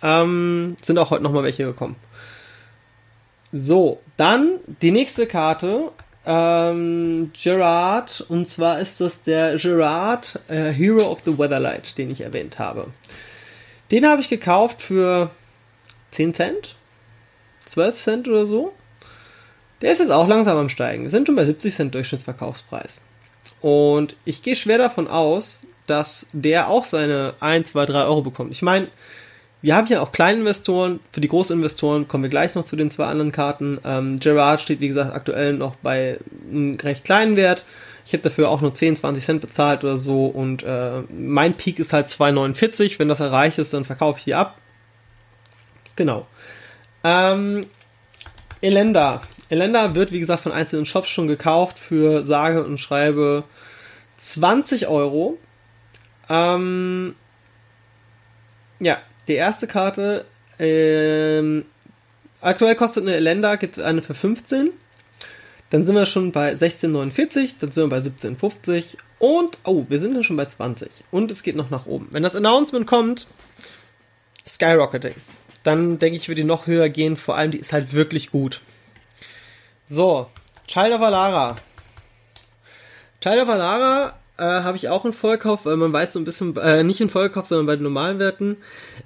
[0.02, 1.96] Ähm, sind auch heute nochmal welche gekommen.
[3.56, 5.92] So, dann die nächste Karte.
[6.26, 12.22] Ähm, Gerard, und zwar ist das der Gerard äh, Hero of the Weatherlight, den ich
[12.22, 12.88] erwähnt habe.
[13.92, 15.30] Den habe ich gekauft für
[16.12, 16.76] 10 Cent,
[17.66, 18.74] 12 Cent oder so.
[19.82, 21.04] Der ist jetzt auch langsam am Steigen.
[21.04, 23.02] Wir sind schon bei 70 Cent Durchschnittsverkaufspreis.
[23.60, 28.52] Und ich gehe schwer davon aus, dass der auch seine 1, 2, 3 Euro bekommt.
[28.52, 28.88] Ich meine,
[29.64, 31.00] wir haben hier auch Kleininvestoren.
[31.14, 33.80] Für die Großinvestoren kommen wir gleich noch zu den zwei anderen Karten.
[33.86, 36.20] Ähm, Gerard steht, wie gesagt, aktuell noch bei
[36.52, 37.64] einem recht kleinen Wert.
[38.06, 40.26] Ich habe dafür auch nur 10, 20 Cent bezahlt oder so.
[40.26, 43.00] Und äh, mein Peak ist halt 2,49.
[43.00, 44.58] Wenn das erreicht ist, dann verkaufe ich die ab.
[45.96, 46.28] Genau.
[47.06, 47.66] Ähm,
[48.60, 49.22] Elenda.
[49.48, 53.46] Elenda wird, wie gesagt, von einzelnen Shops schon gekauft für sage und schreibe
[54.18, 55.38] 20 Euro.
[56.28, 57.16] Ähm,
[58.82, 60.26] ja, die erste Karte,
[60.60, 61.66] ähm,
[62.42, 64.72] aktuell kostet eine Elenda, gibt eine für 15.
[65.70, 70.14] Dann sind wir schon bei 16,49, dann sind wir bei 17,50 und, oh, wir sind
[70.14, 70.90] dann schon bei 20.
[71.10, 72.10] Und es geht noch nach oben.
[72.12, 73.26] Wenn das Announcement kommt,
[74.46, 75.16] Skyrocketing.
[75.64, 77.16] Dann denke ich, würde die noch höher gehen.
[77.18, 78.62] Vor allem, die ist halt wirklich gut.
[79.88, 80.28] So,
[80.68, 81.56] Child of Alara.
[83.22, 86.56] Child of Alara äh, habe ich auch einen Vollkauf, weil man weiß so ein bisschen,
[86.58, 88.58] äh, nicht in Vollkauf, sondern bei den normalen Werten.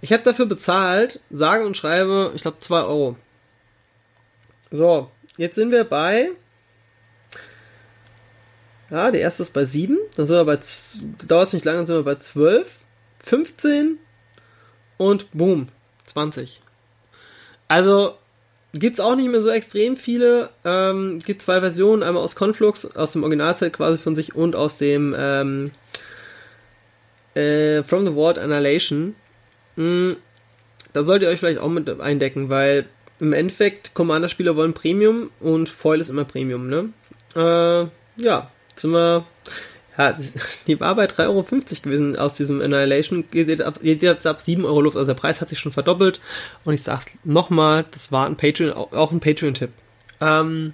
[0.01, 3.17] Ich habe dafür bezahlt, sage und schreibe, ich glaube 2 Euro.
[4.71, 6.31] So, jetzt sind wir bei.
[8.89, 10.59] Ja, der erste ist bei 7, dann sind wir bei,
[11.27, 12.85] dauert es nicht lange, dann sind wir bei 12,
[13.23, 13.99] 15
[14.95, 15.67] und boom,
[16.05, 16.61] 20.
[17.67, 18.17] Also,
[18.79, 20.49] gibt's auch nicht mehr so extrem viele.
[20.65, 24.77] Ähm, gibt zwei Versionen, einmal aus Conflux, aus dem Originalzeit quasi von sich und aus
[24.77, 25.71] dem ähm,
[27.35, 29.15] äh, From the World Annihilation.
[29.75, 30.13] Mm,
[30.93, 32.85] da sollt ihr euch vielleicht auch mit eindecken, weil
[33.19, 36.89] im Endeffekt Commander-Spieler wollen Premium und Foil ist immer Premium, ne?
[37.35, 37.87] Äh,
[38.21, 39.25] ja, sind wir.
[39.97, 40.15] Ja,
[40.67, 41.43] die war bei 3,50 Euro
[41.81, 43.25] gewesen aus diesem Annihilation.
[43.31, 44.95] Geht jetzt ab, geht jetzt ab 7 Euro los.
[44.95, 46.19] Also der Preis hat sich schon verdoppelt.
[46.63, 49.71] Und ich sag's nochmal, das war ein Patreon, auch ein Patreon-Tipp.
[50.21, 50.73] Ähm,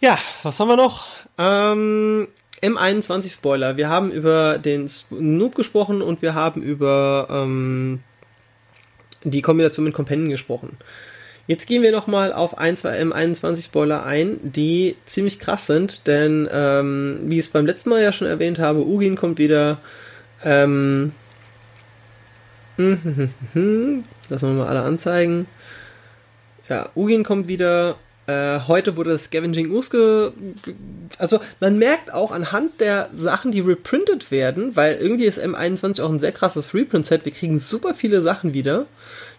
[0.00, 1.06] ja, was haben wir noch?
[1.38, 2.28] Ähm,
[2.62, 3.76] M21 Spoiler.
[3.76, 8.00] Wir haben über den Noob gesprochen und wir haben über ähm,
[9.24, 10.76] die Kombination mit Companion gesprochen.
[11.50, 16.48] Jetzt gehen wir nochmal auf ein, zwei M21 Spoiler ein, die ziemlich krass sind, denn
[16.48, 19.78] ähm, wie ich es beim letzten Mal ja schon erwähnt habe, Ugin kommt wieder.
[20.44, 21.10] Ähm,
[22.76, 25.48] lassen wir mal alle anzeigen.
[26.68, 27.96] Ja, Ugin kommt wieder.
[28.28, 30.30] Äh, heute wurde das Scavenging Us ge,
[30.62, 30.74] ge,
[31.18, 36.10] Also man merkt auch anhand der Sachen, die reprintet werden, weil irgendwie ist M21 auch
[36.10, 37.24] ein sehr krasses Reprint-Set.
[37.24, 38.86] Wir kriegen super viele Sachen wieder.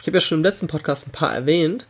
[0.01, 1.87] Ich habe ja schon im letzten Podcast ein paar erwähnt.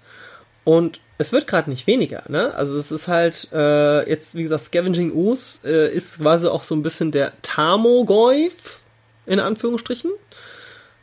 [0.64, 2.53] Und es wird gerade nicht weniger, ne?
[2.55, 6.76] Also es ist halt äh, jetzt, wie gesagt, Scavenging Ooze äh, ist quasi auch so
[6.76, 8.82] ein bisschen der Tamogoyf,
[9.26, 10.12] in Anführungsstrichen,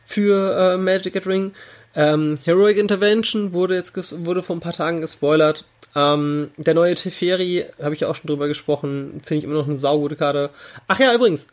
[0.05, 1.53] für äh, Magic at Ring.
[1.95, 3.95] Ähm, Heroic Intervention wurde jetzt
[4.25, 5.65] wurde vor ein paar Tagen gespoilert.
[5.95, 9.69] Ähm, der neue Teferi, habe ich ja auch schon drüber gesprochen, finde ich immer noch
[9.69, 10.51] eine saugute Karte.
[10.87, 11.47] Ach ja, übrigens,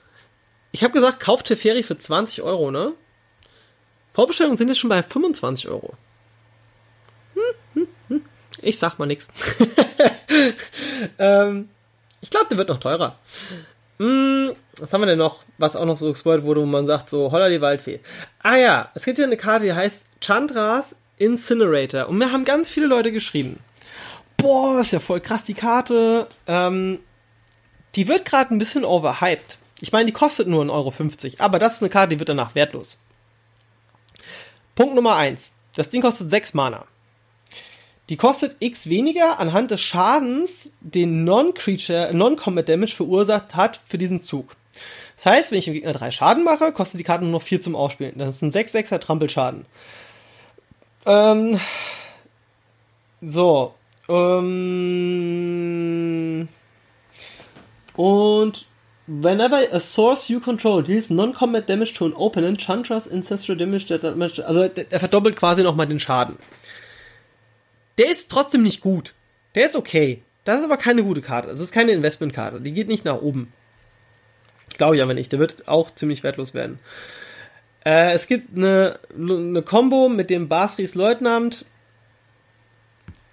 [0.72, 2.94] ich habe gesagt, kauft Teferi für 20 Euro, ne?
[4.14, 5.94] Vorbestellungen sind jetzt schon bei 25 Euro.
[8.66, 9.28] Ich sag mal nichts.
[11.20, 11.70] ähm,
[12.22, 13.16] ich glaube, der wird noch teurer.
[14.00, 17.12] Hm, was haben wir denn noch, was auch noch so gespoilt wurde, wo man sagt,
[17.12, 18.00] so, holla die Waldfee.
[18.42, 22.10] Ah ja, es gibt hier eine Karte, die heißt Chandras Incinerator.
[22.10, 23.60] Und mir haben ganz viele Leute geschrieben.
[24.38, 26.28] Boah, ist ja voll krass die Karte.
[26.48, 27.00] Ähm,
[27.94, 29.60] die wird gerade ein bisschen overhyped.
[29.80, 32.56] Ich meine, die kostet nur 1,50 Euro, aber das ist eine Karte, die wird danach
[32.56, 32.98] wertlos.
[34.74, 35.54] Punkt Nummer 1.
[35.76, 36.86] Das Ding kostet 6 Mana.
[38.10, 44.22] Die kostet x weniger anhand des Schadens, den Non-Creature, Non-Combat Damage verursacht hat für diesen
[44.22, 44.56] Zug.
[45.16, 47.62] Das heißt, wenn ich dem Gegner 3 Schaden mache, kostet die Karte nur noch 4
[47.62, 48.18] zum Ausspielen.
[48.18, 49.66] Das ist ein 6-6er Trampelschaden.
[51.06, 51.60] Ähm,
[53.22, 53.74] so.
[54.08, 54.48] Ähm,
[57.96, 58.66] und
[59.08, 63.92] Whenever a source you control deals non-combat damage to an opponent, Chandra's ancestral damage,
[64.44, 66.40] also er verdoppelt quasi nochmal den Schaden.
[67.98, 69.14] Der ist trotzdem nicht gut.
[69.56, 70.22] Der ist okay.
[70.44, 71.48] Das ist aber keine gute Karte.
[71.50, 72.62] Das ist keine Investmentkarte.
[72.62, 73.52] Die geht nicht nach oben.
[74.78, 75.32] Glaube ich aber nicht.
[75.32, 76.80] Der wird auch ziemlich wertlos werden.
[77.86, 81.66] Äh, es gibt eine, eine Combo mit dem Basris Leutnant.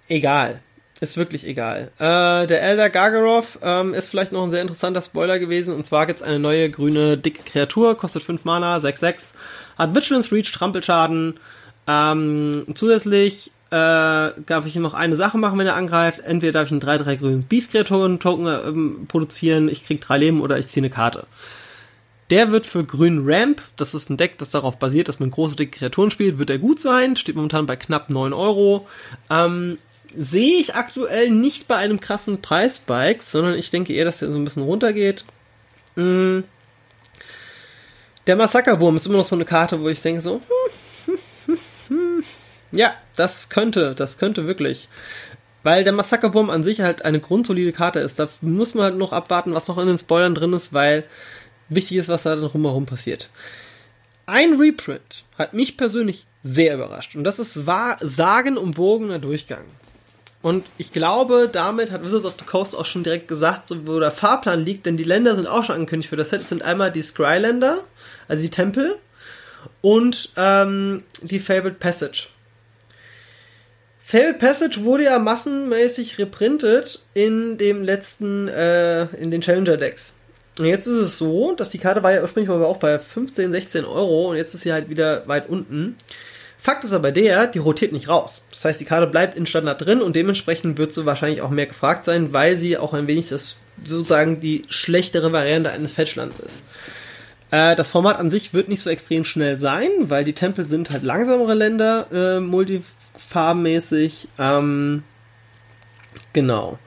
[0.07, 0.61] Egal.
[0.99, 1.91] Ist wirklich egal.
[1.97, 5.75] Äh, der Elder Gargarov ähm, ist vielleicht noch ein sehr interessanter Spoiler gewesen.
[5.75, 9.33] Und zwar gibt es eine neue grüne dicke Kreatur, kostet 5 Mana, 6-6,
[9.77, 11.39] hat Vigilance Reach, Trampelschaden.
[11.87, 16.19] Ähm, zusätzlich äh, darf ich noch eine Sache machen, wenn er angreift.
[16.19, 20.67] Entweder darf ich einen 3-3 grünen Beast-Kreaturen-Token ähm, produzieren, ich krieg drei Leben oder ich
[20.69, 21.25] ziehe eine Karte.
[22.29, 25.55] Der wird für grün Ramp, das ist ein Deck, das darauf basiert, dass man große
[25.55, 28.87] dicke Kreaturen spielt, wird er gut sein, steht momentan bei knapp 9 Euro.
[29.31, 29.79] Ähm,
[30.15, 34.37] sehe ich aktuell nicht bei einem krassen Preisspike, sondern ich denke eher, dass der so
[34.37, 35.25] ein bisschen runtergeht.
[35.95, 36.43] Hm.
[38.27, 40.73] Der Massakerwurm ist immer noch so eine Karte, wo ich denke so, hm,
[42.73, 44.89] ja, das könnte, das könnte wirklich.
[45.63, 48.19] Weil der Massakerwurm an sich halt eine grundsolide Karte ist.
[48.19, 51.05] Da muss man halt noch abwarten, was noch in den Spoilern drin ist, weil
[51.69, 53.29] wichtig ist, was da dann rumherum passiert.
[54.25, 57.15] Ein Reprint hat mich persönlich sehr überrascht.
[57.15, 59.63] Und das ist wahr, sagenumwogener Durchgang.
[60.41, 63.99] Und ich glaube, damit hat Wizards of the Coast auch schon direkt gesagt, so, wo
[63.99, 66.41] der Fahrplan liegt, denn die Länder sind auch schon angekündigt für das Set.
[66.41, 67.79] Es sind einmal die Scryländer,
[68.27, 68.97] also die Tempel,
[69.81, 72.27] und ähm, die Fabled Passage.
[74.13, 80.13] Fabled Passage wurde ja massenmäßig reprintet in dem letzten, äh, in den Challenger Decks.
[80.59, 83.51] Und jetzt ist es so, dass die Karte war ja ursprünglich mal auch bei 15,
[83.51, 85.95] 16 Euro und jetzt ist sie halt wieder weit unten.
[86.59, 88.43] Fakt ist aber der, die rotiert nicht raus.
[88.51, 91.65] Das heißt, die Karte bleibt in Standard drin und dementsprechend wird sie wahrscheinlich auch mehr
[91.65, 96.65] gefragt sein, weil sie auch ein wenig das sozusagen die schlechtere Variante eines Fetchlands ist.
[97.53, 100.89] Äh, das Format an sich wird nicht so extrem schnell sein, weil die Tempel sind
[100.89, 104.27] halt langsamere Länder, äh, multifarbenmäßig.
[104.39, 105.03] Ähm,
[106.33, 106.79] genau.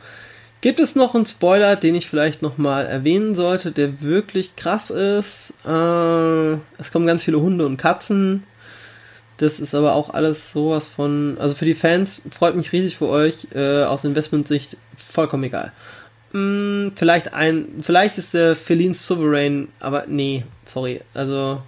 [0.62, 5.54] Gibt es noch einen Spoiler, den ich vielleicht nochmal erwähnen sollte, der wirklich krass ist?
[5.64, 8.42] Äh, es kommen ganz viele Hunde und Katzen.
[9.36, 13.06] Das ist aber auch alles sowas von, also für die Fans freut mich riesig für
[13.06, 15.72] euch, äh, aus Investmentsicht vollkommen egal.
[16.32, 21.62] Hm, vielleicht ein, vielleicht ist der Feline Sovereign, aber nee, sorry, also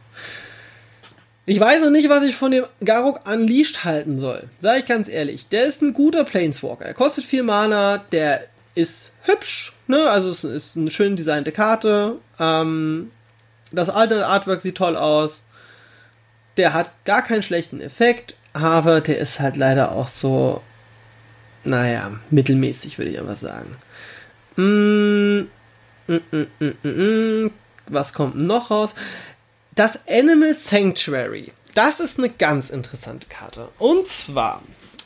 [1.49, 4.51] ich weiß noch nicht, was ich von dem Garok Unleashed halten soll.
[4.61, 5.49] Sag ich ganz ehrlich.
[5.49, 6.85] Der ist ein guter Planeswalker.
[6.85, 8.45] Er kostet viel Mana, der
[8.75, 10.11] ist hübsch, ne?
[10.11, 12.17] Also es ist eine schön designte Karte.
[12.39, 13.11] Ähm,
[13.73, 15.47] das alte Artwork sieht toll aus.
[16.59, 20.61] Der hat gar keinen schlechten Effekt, aber der ist halt leider auch so,
[21.65, 23.75] naja, mittelmäßig, würde ich einfach sagen.
[24.59, 25.49] Mm,
[26.09, 27.51] mm, mm.
[27.87, 28.97] Was kommt noch raus?
[29.77, 31.53] Das Animal Sanctuary.
[31.75, 33.69] Das ist eine ganz interessante Karte.
[33.79, 34.63] Und zwar,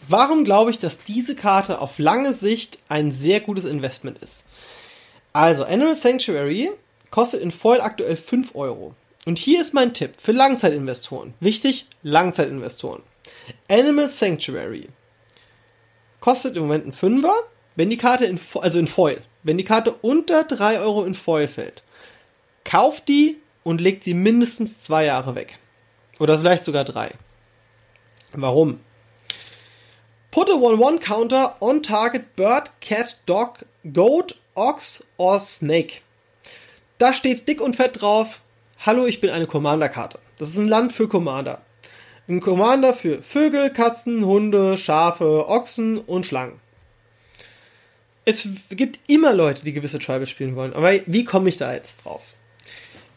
[0.09, 4.47] warum glaube ich, dass diese Karte auf lange Sicht ein sehr gutes Investment ist?
[5.35, 6.73] Also, Animal Sanctuary
[7.11, 8.95] kostet in Foil aktuell 5 Euro.
[9.27, 11.35] Und hier ist mein Tipp für Langzeitinvestoren.
[11.41, 13.03] Wichtig, Langzeitinvestoren.
[13.69, 14.89] Animal Sanctuary
[16.21, 17.35] kostet im Moment ein Fünfer,
[17.77, 21.49] wenn die Karte in, also in Foil, wenn die Karte unter 3 Euro in Foil
[21.49, 21.83] fällt.
[22.65, 25.59] Kauft die und legt sie mindestens zwei Jahre weg.
[26.19, 27.13] Oder vielleicht sogar drei.
[28.33, 28.81] Warum?
[30.31, 36.01] Put a 1-1 counter on target bird, cat, dog, goat, ox or snake.
[36.99, 38.41] Da steht dick und fett drauf,
[38.79, 40.19] hallo, ich bin eine Commander-Karte.
[40.39, 41.61] Das ist ein Land für Commander.
[42.29, 46.62] Ein Commander für Vögel, Katzen, Hunde, Schafe, Ochsen und Schlangen.
[48.25, 50.75] Es gibt immer Leute, die gewisse Tribal spielen wollen.
[50.75, 52.35] Aber wie komme ich da jetzt drauf?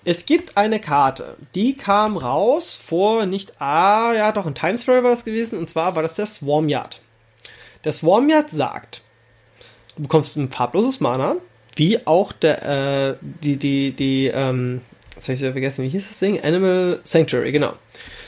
[0.08, 5.04] Es gibt eine Karte, die kam raus vor nicht, ah, ja, doch, in Times Square
[5.04, 7.02] war das gewesen, und zwar war das der Swarmyard.
[7.84, 9.02] Der Swarmyard sagt,
[9.96, 11.38] du bekommst ein farbloses Mana,
[11.76, 12.64] wie auch der,
[13.10, 14.82] äh, die, die, die, ähm,
[15.16, 16.40] jetzt habe ich vergessen, wie hieß das Ding?
[16.40, 17.74] Animal Sanctuary, genau.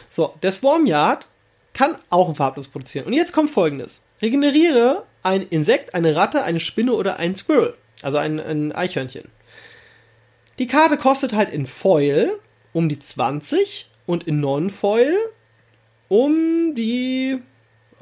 [0.09, 1.27] So, der Swarmyard
[1.73, 3.05] kann auch ein farbloses produzieren.
[3.05, 4.01] Und jetzt kommt folgendes.
[4.19, 7.75] Regeneriere ein Insekt, eine Ratte, eine Spinne oder ein Squirrel.
[8.01, 9.29] Also ein, ein Eichhörnchen.
[10.59, 12.39] Die Karte kostet halt in Foil
[12.73, 15.13] um die 20 und in Non-Foil
[16.07, 17.39] um die.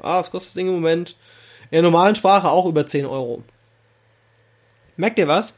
[0.00, 1.16] Ah, was kostet das Ding im Moment?
[1.64, 3.42] In der normalen Sprache auch über 10 Euro.
[4.96, 5.54] Merkt ihr was?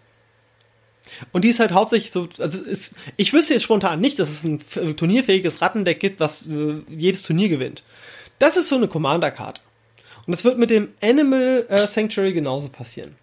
[1.33, 4.45] Und die ist halt hauptsächlich so, also ist, ich wüsste jetzt spontan nicht, dass es
[4.45, 4.61] ein
[4.97, 7.83] turnierfähiges Rattendeck gibt, was äh, jedes Turnier gewinnt.
[8.39, 9.63] Das ist so eine Commander-Karte.
[10.29, 13.17] Und das wird mit dem Animal äh, Sanctuary genauso passieren.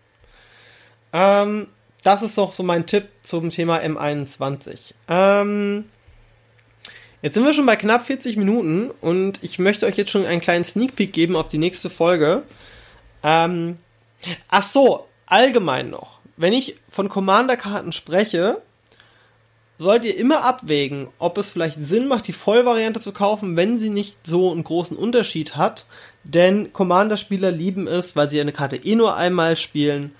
[1.13, 1.67] Ähm,
[2.01, 4.95] das ist doch so mein Tipp zum Thema M21.
[5.07, 5.85] Ähm,
[7.21, 10.41] jetzt sind wir schon bei knapp 40 Minuten und ich möchte euch jetzt schon einen
[10.41, 12.41] kleinen Sneak Peek geben auf die nächste Folge.
[13.21, 13.77] Ähm,
[14.47, 16.21] ach so, allgemein noch.
[16.37, 18.63] Wenn ich von Commander-Karten spreche,
[19.77, 23.91] sollt ihr immer abwägen, ob es vielleicht Sinn macht, die Vollvariante zu kaufen, wenn sie
[23.91, 25.85] nicht so einen großen Unterschied hat.
[26.25, 30.11] Denn Commander-Spieler lieben es, weil sie eine Karte eh nur einmal spielen,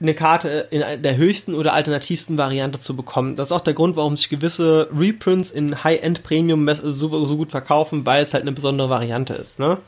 [0.00, 3.36] eine Karte in der höchsten oder alternativsten Variante zu bekommen.
[3.36, 7.50] Das ist auch der Grund, warum sich gewisse Reprints in High-End Premium so, so gut
[7.50, 9.58] verkaufen, weil es halt eine besondere Variante ist.
[9.58, 9.78] Ne?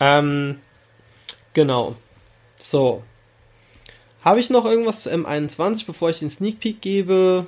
[0.00, 0.58] Ähm,
[1.52, 1.96] genau.
[2.56, 3.02] So.
[4.22, 7.46] Habe ich noch irgendwas zu M21, bevor ich den Sneak Peek gebe?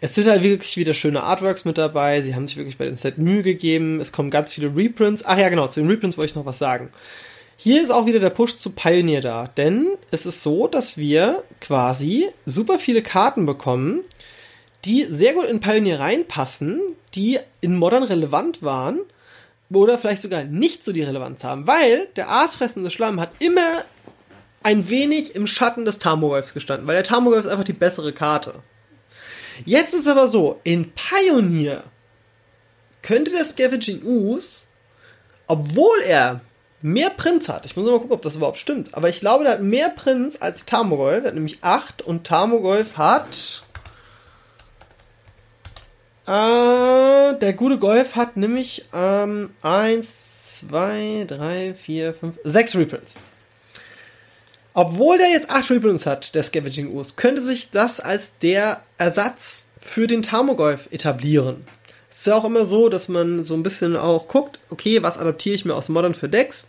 [0.00, 2.22] Es sind halt wirklich wieder schöne Artworks mit dabei.
[2.22, 4.00] Sie haben sich wirklich bei dem Set Mühe gegeben.
[4.00, 5.24] Es kommen ganz viele Reprints.
[5.24, 6.90] Ach ja, genau, zu den Reprints wollte ich noch was sagen.
[7.56, 11.42] Hier ist auch wieder der Push zu Pioneer da, denn es ist so, dass wir
[11.60, 14.02] quasi super viele Karten bekommen,
[14.84, 16.80] die sehr gut in Pioneer reinpassen,
[17.16, 19.00] die in Modern relevant waren
[19.72, 23.82] oder vielleicht sogar nicht so die Relevanz haben, weil der aasfressende Schlamm hat immer
[24.62, 28.54] ein wenig im Schatten des Tarmogoyfs gestanden, weil der Tarmogoyf ist einfach die bessere Karte.
[29.64, 31.84] Jetzt ist aber so, in Pioneer
[33.02, 34.66] könnte der Scavenging Ooze,
[35.46, 36.40] obwohl er
[36.80, 37.66] mehr Prinz hat.
[37.66, 38.94] Ich muss mal gucken, ob das überhaupt stimmt.
[38.94, 41.24] Aber ich glaube, der hat mehr Prinz als Tamogolf.
[41.24, 43.62] Er hat nämlich 8 und Tamogolf hat.
[46.26, 53.16] Äh, der gute Golf hat nämlich ähm, 1, 2, 3, 4, 5, 6 Reprints.
[54.80, 59.66] Obwohl der jetzt 8 Reprints hat, der Scavenging Urs, könnte sich das als der Ersatz
[59.76, 61.66] für den Tamogolf etablieren.
[62.12, 65.18] Es ist ja auch immer so, dass man so ein bisschen auch guckt, okay, was
[65.18, 66.68] adaptiere ich mir aus Modern für Decks?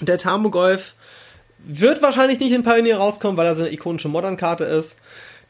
[0.00, 0.94] Der Tamogolf
[1.58, 4.98] wird wahrscheinlich nicht in Pioneer rauskommen, weil das eine ikonische Modern-Karte ist.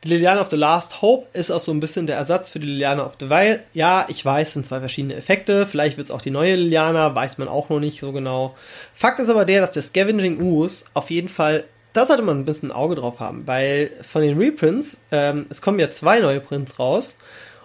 [0.04, 2.68] Die Liliana of the Last Hope ist auch so ein bisschen der Ersatz für die
[2.68, 3.64] Liliana of the Veil.
[3.74, 5.66] Ja, ich weiß, sind zwei verschiedene Effekte.
[5.66, 8.54] Vielleicht wird es auch die neue Liliana, weiß man auch noch nicht so genau.
[8.94, 12.44] Fakt ist aber der, dass der Scavenging Ooze auf jeden Fall, da sollte man ein
[12.44, 16.40] bisschen ein Auge drauf haben, weil von den Reprints, ähm, es kommen ja zwei neue
[16.40, 17.18] Prints raus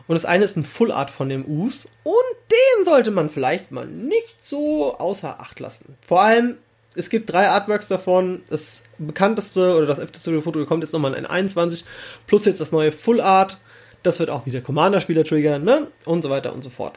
[0.07, 2.15] Und das eine ist ein Full Art von dem Us und
[2.51, 5.97] den sollte man vielleicht mal nicht so außer Acht lassen.
[6.05, 6.57] Vor allem,
[6.95, 8.43] es gibt drei Artworks davon.
[8.49, 11.83] Das bekannteste oder das öfteste Foto kommt jetzt nochmal in 21
[12.27, 13.59] plus jetzt das neue Full Art.
[14.03, 15.87] Das wird auch wieder Commander-Spieler triggern, ne?
[16.05, 16.93] Und so weiter und so fort.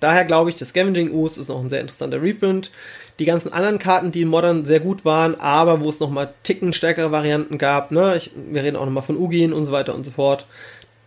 [0.00, 2.70] Daher glaube ich, das Scavenging Ooze ist noch ein sehr interessanter Reprint.
[3.18, 6.72] Die ganzen anderen Karten, die in Modern sehr gut waren, aber wo es nochmal ticken
[6.72, 8.16] stärkere Varianten gab, ne?
[8.16, 10.46] Ich, wir reden auch nochmal von Ugin und so weiter und so fort.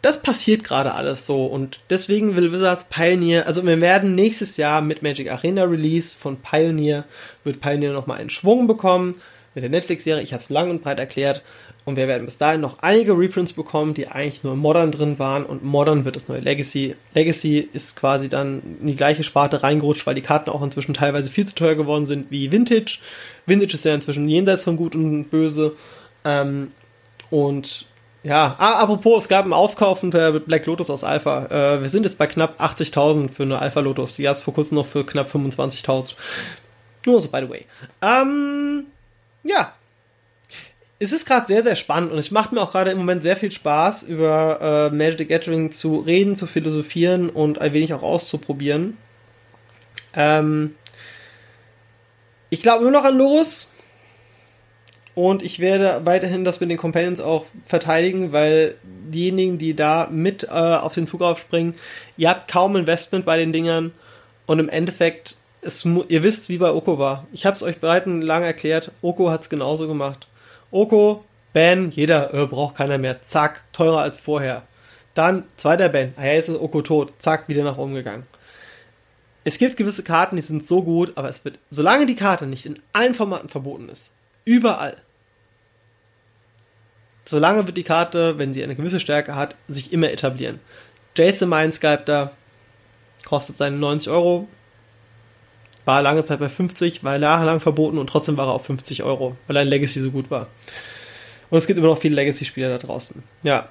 [0.02, 4.82] Das passiert gerade alles so und deswegen will Wizards Pioneer, also wir werden nächstes Jahr
[4.82, 7.06] mit Magic Arena Release von Pioneer,
[7.44, 9.16] wird Pioneer nochmal einen Schwung bekommen
[9.54, 10.24] mit der Netflix-Serie.
[10.24, 11.44] Ich habe es lang und breit erklärt.
[11.84, 15.46] Und wir werden bis dahin noch einige Reprints bekommen, die eigentlich nur Modern drin waren.
[15.46, 16.96] Und Modern wird das neue Legacy.
[17.14, 21.30] Legacy ist quasi dann in die gleiche Sparte reingerutscht, weil die Karten auch inzwischen teilweise
[21.30, 23.00] viel zu teuer geworden sind wie Vintage.
[23.46, 25.76] Vintage ist ja inzwischen jenseits von Gut und Böse.
[26.24, 26.72] Ähm,
[27.30, 27.88] und
[28.24, 31.46] ja, ah, apropos, es gab einen Aufkauf für Black Lotus aus Alpha.
[31.46, 34.16] Äh, wir sind jetzt bei knapp 80.000 für eine Alpha Lotus.
[34.16, 36.14] Die erst vor kurzem noch für knapp 25.000.
[37.06, 37.66] Nur so, by the way.
[38.02, 38.86] Ähm,
[39.44, 39.74] ja,
[41.02, 43.36] es ist gerade sehr, sehr spannend und es macht mir auch gerade im Moment sehr
[43.36, 48.04] viel Spaß, über äh, Magic the Gathering zu reden, zu philosophieren und ein wenig auch
[48.04, 48.98] auszuprobieren.
[50.14, 50.76] Ähm,
[52.52, 53.72] ich glaube immer noch an Lorus
[55.14, 60.46] und ich werde weiterhin das mit den Companions auch verteidigen, weil diejenigen, die da mit
[60.46, 61.76] äh, auf den Zug aufspringen,
[62.18, 63.92] ihr habt kaum Investment bei den Dingern
[64.46, 67.28] und im Endeffekt, es, ihr wisst, wie bei Oko war.
[67.34, 70.28] Ich habe es euch bereits lang erklärt, Oko hat es genauso gemacht.
[70.72, 73.22] Oko, Ban, jeder äh, braucht keiner mehr.
[73.22, 74.64] Zack, teurer als vorher.
[75.14, 77.14] Dann zweiter Ban, ah ja, jetzt ist Oko tot.
[77.18, 78.26] Zack, wieder nach oben gegangen.
[79.44, 82.66] Es gibt gewisse Karten, die sind so gut, aber es wird, solange die Karte nicht
[82.66, 84.12] in allen Formaten verboten ist,
[84.52, 84.98] überall,
[87.26, 90.60] solange wird die Karte, wenn sie eine gewisse Stärke hat, sich immer etablieren.
[91.16, 92.32] Jason Mindsculptor
[93.24, 94.48] kostet seine 90 Euro,
[95.86, 99.38] war lange Zeit bei 50, war jahrelang verboten und trotzdem war er auf 50 Euro,
[99.48, 100.48] weil ein Legacy so gut war.
[101.50, 103.24] Und es gibt immer noch viele Legacy-Spieler da draußen.
[103.44, 103.70] Ja.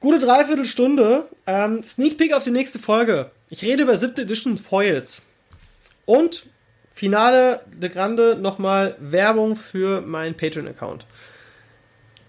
[0.00, 1.28] Gute Dreiviertelstunde.
[1.46, 3.30] Ähm, Sneak Peek auf die nächste Folge.
[3.48, 4.14] Ich rede über 7.
[4.20, 5.22] Edition Foils.
[6.04, 6.44] Und
[6.94, 11.06] Finale de Grande nochmal Werbung für meinen Patreon-Account.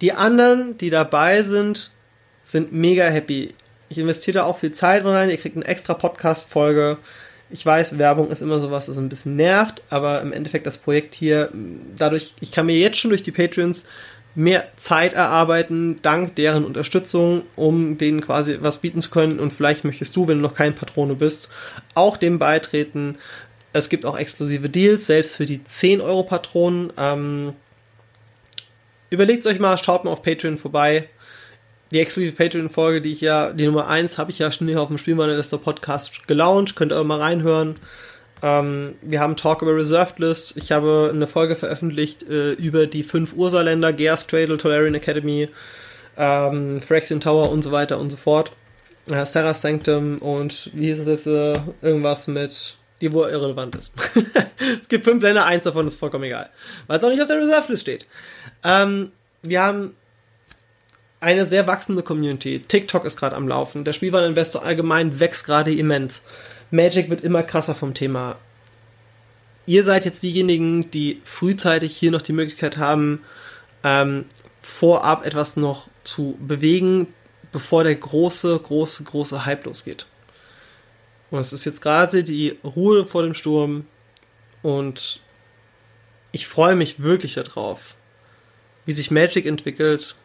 [0.01, 1.91] Die anderen, die dabei sind,
[2.41, 3.53] sind mega happy.
[3.89, 5.29] Ich investiere da auch viel Zeit rein.
[5.29, 6.97] Ihr kriegt eine extra Podcast-Folge.
[7.49, 11.13] Ich weiß, Werbung ist immer sowas, das ein bisschen nervt, aber im Endeffekt das Projekt
[11.13, 11.51] hier,
[11.95, 13.85] dadurch, ich kann mir jetzt schon durch die Patreons
[14.35, 19.39] mehr Zeit erarbeiten, dank deren Unterstützung, um denen quasi was bieten zu können.
[19.39, 21.49] Und vielleicht möchtest du, wenn du noch kein Patrone bist,
[21.93, 23.17] auch dem beitreten.
[23.73, 26.93] Es gibt auch exklusive Deals, selbst für die 10 Euro Patronen.
[26.97, 27.53] Ähm,
[29.09, 31.09] überlegt euch mal, schaut mal auf Patreon vorbei
[31.93, 34.87] die exklusive Patreon-Folge, die ich ja, die Nummer 1, habe ich ja schon hier auf
[34.87, 36.75] dem Spielmann-Investor Podcast gelauncht.
[36.75, 37.75] Könnt ihr mal reinhören.
[38.41, 40.57] Ähm, wir haben Talk über Reserved List.
[40.57, 45.49] Ich habe eine Folge veröffentlicht äh, über die fünf Ursaländer, Gears Cradle, Tolarian Academy,
[46.17, 48.51] ähm, Phyrexian Tower und so weiter und so fort.
[49.11, 51.27] Äh, Sarah Sanctum und wie hieß es jetzt?
[51.27, 53.91] Äh, irgendwas mit die wo irrelevant ist.
[54.81, 56.49] es gibt fünf Länder, eins davon ist vollkommen egal.
[56.87, 58.05] Weil es auch nicht auf der Reserved List steht.
[58.63, 59.93] Ähm, wir haben
[61.19, 62.59] eine sehr wachsende Community.
[62.59, 63.83] TikTok ist gerade am Laufen.
[63.83, 66.23] Der Spielwareninvestor allgemein wächst gerade immens.
[66.71, 68.37] Magic wird immer krasser vom Thema.
[69.65, 73.21] Ihr seid jetzt diejenigen, die frühzeitig hier noch die Möglichkeit haben,
[73.83, 74.25] ähm,
[74.61, 77.07] vorab etwas noch zu bewegen,
[77.51, 80.05] bevor der große, große, große Hype losgeht.
[81.33, 83.87] Und es ist jetzt gerade die Ruhe vor dem Sturm
[84.61, 85.19] und
[86.31, 87.95] ich freue mich wirklich darauf,
[88.85, 90.15] wie sich Magic entwickelt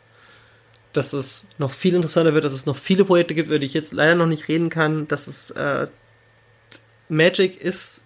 [0.92, 3.74] dass es noch viel interessanter wird, dass es noch viele Projekte gibt, über die ich
[3.74, 5.86] jetzt leider noch nicht reden kann, dass es äh,
[7.08, 8.04] Magic ist,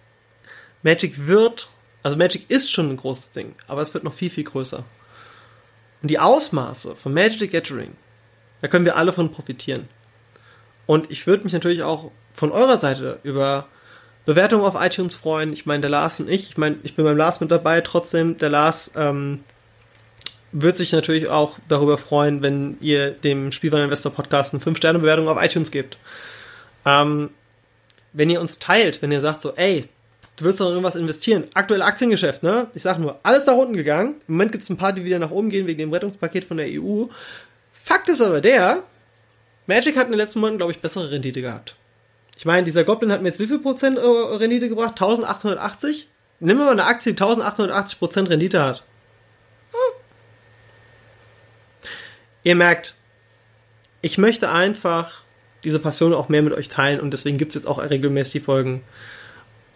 [0.81, 1.69] Magic wird,
[2.03, 4.85] also Magic ist schon ein großes Ding, aber es wird noch viel, viel größer.
[6.01, 7.95] Und die Ausmaße von Magic the Gathering,
[8.61, 9.89] da können wir alle von profitieren.
[10.85, 13.67] Und ich würde mich natürlich auch von eurer Seite über
[14.25, 15.53] Bewertungen auf iTunes freuen.
[15.53, 18.37] Ich meine, der Lars und ich, ich meine, ich bin beim Lars mit dabei, trotzdem,
[18.37, 19.43] der Lars ähm,
[20.51, 25.71] würde sich natürlich auch darüber freuen, wenn ihr dem Spielwareninvestor Podcast eine 5-Sterne-Bewertung auf iTunes
[25.71, 25.97] gebt.
[26.85, 27.31] Ähm,
[28.13, 29.89] wenn ihr uns teilt, wenn ihr sagt so, ey,
[30.37, 31.45] du willst doch irgendwas investieren.
[31.53, 32.67] Aktuell Aktiengeschäft, ne?
[32.75, 34.15] Ich sag nur, alles da unten gegangen.
[34.27, 36.57] Im Moment gibt es ein paar, die wieder nach oben gehen wegen dem Rettungspaket von
[36.57, 37.05] der EU.
[37.73, 38.83] Fakt ist aber der,
[39.65, 41.75] Magic hat in den letzten Monaten, glaube ich, bessere Rendite gehabt.
[42.37, 44.91] Ich meine, dieser Goblin hat mir jetzt wie viel Prozent äh, Rendite gebracht?
[44.91, 46.07] 1880?
[46.39, 48.83] Nehmen wir mal eine Aktie, die 1880 Prozent Rendite hat.
[52.43, 52.95] Ihr merkt,
[54.01, 55.23] ich möchte einfach
[55.63, 58.83] diese Passion auch mehr mit euch teilen und deswegen gibt's jetzt auch regelmäßig die Folgen.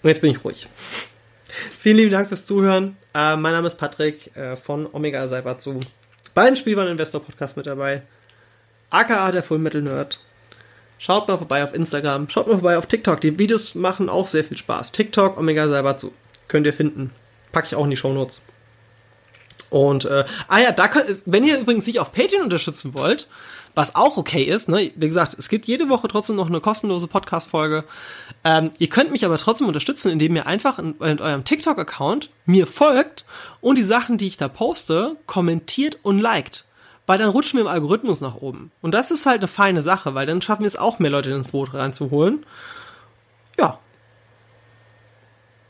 [0.04, 0.68] Und jetzt bin ich ruhig.
[1.80, 2.98] Vielen lieben Dank fürs Zuhören.
[3.14, 5.80] Äh, mein Name ist Patrick äh, von Omega Saibatsu.
[6.34, 8.04] Beim Spielwaren Investor Podcast mit dabei.
[8.90, 10.20] aka der Full Metal Nerd.
[11.00, 13.22] Schaut mal vorbei auf Instagram, schaut mal vorbei auf TikTok.
[13.22, 14.92] Die Videos machen auch sehr viel Spaß.
[14.92, 16.12] TikTok Omega Saibatsu.
[16.48, 17.12] Könnt ihr finden.
[17.52, 18.42] Packe ich auch in die Shownotes.
[19.70, 23.28] Und, äh, ah ja, da könnt, wenn ihr übrigens sich auf Patreon unterstützen wollt,
[23.76, 27.08] was auch okay ist, ne, wie gesagt, es gibt jede Woche trotzdem noch eine kostenlose
[27.08, 27.84] Podcast-Folge.
[28.44, 32.66] Ähm, ihr könnt mich aber trotzdem unterstützen, indem ihr einfach in, in eurem TikTok-Account mir
[32.66, 33.26] folgt
[33.62, 36.66] und die Sachen, die ich da poste, kommentiert und liked.
[37.08, 38.72] Weil dann rutschen wir im Algorithmus nach oben.
[38.82, 41.32] Und das ist halt eine feine Sache, weil dann schaffen wir es auch mehr Leute
[41.32, 42.46] ins Boot reinzuholen.
[43.58, 43.80] Ja.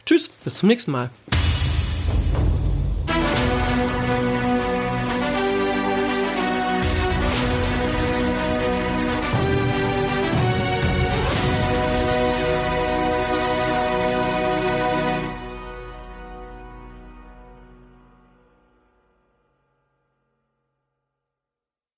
[0.06, 1.12] Tschüss, bis zum nächsten Mal.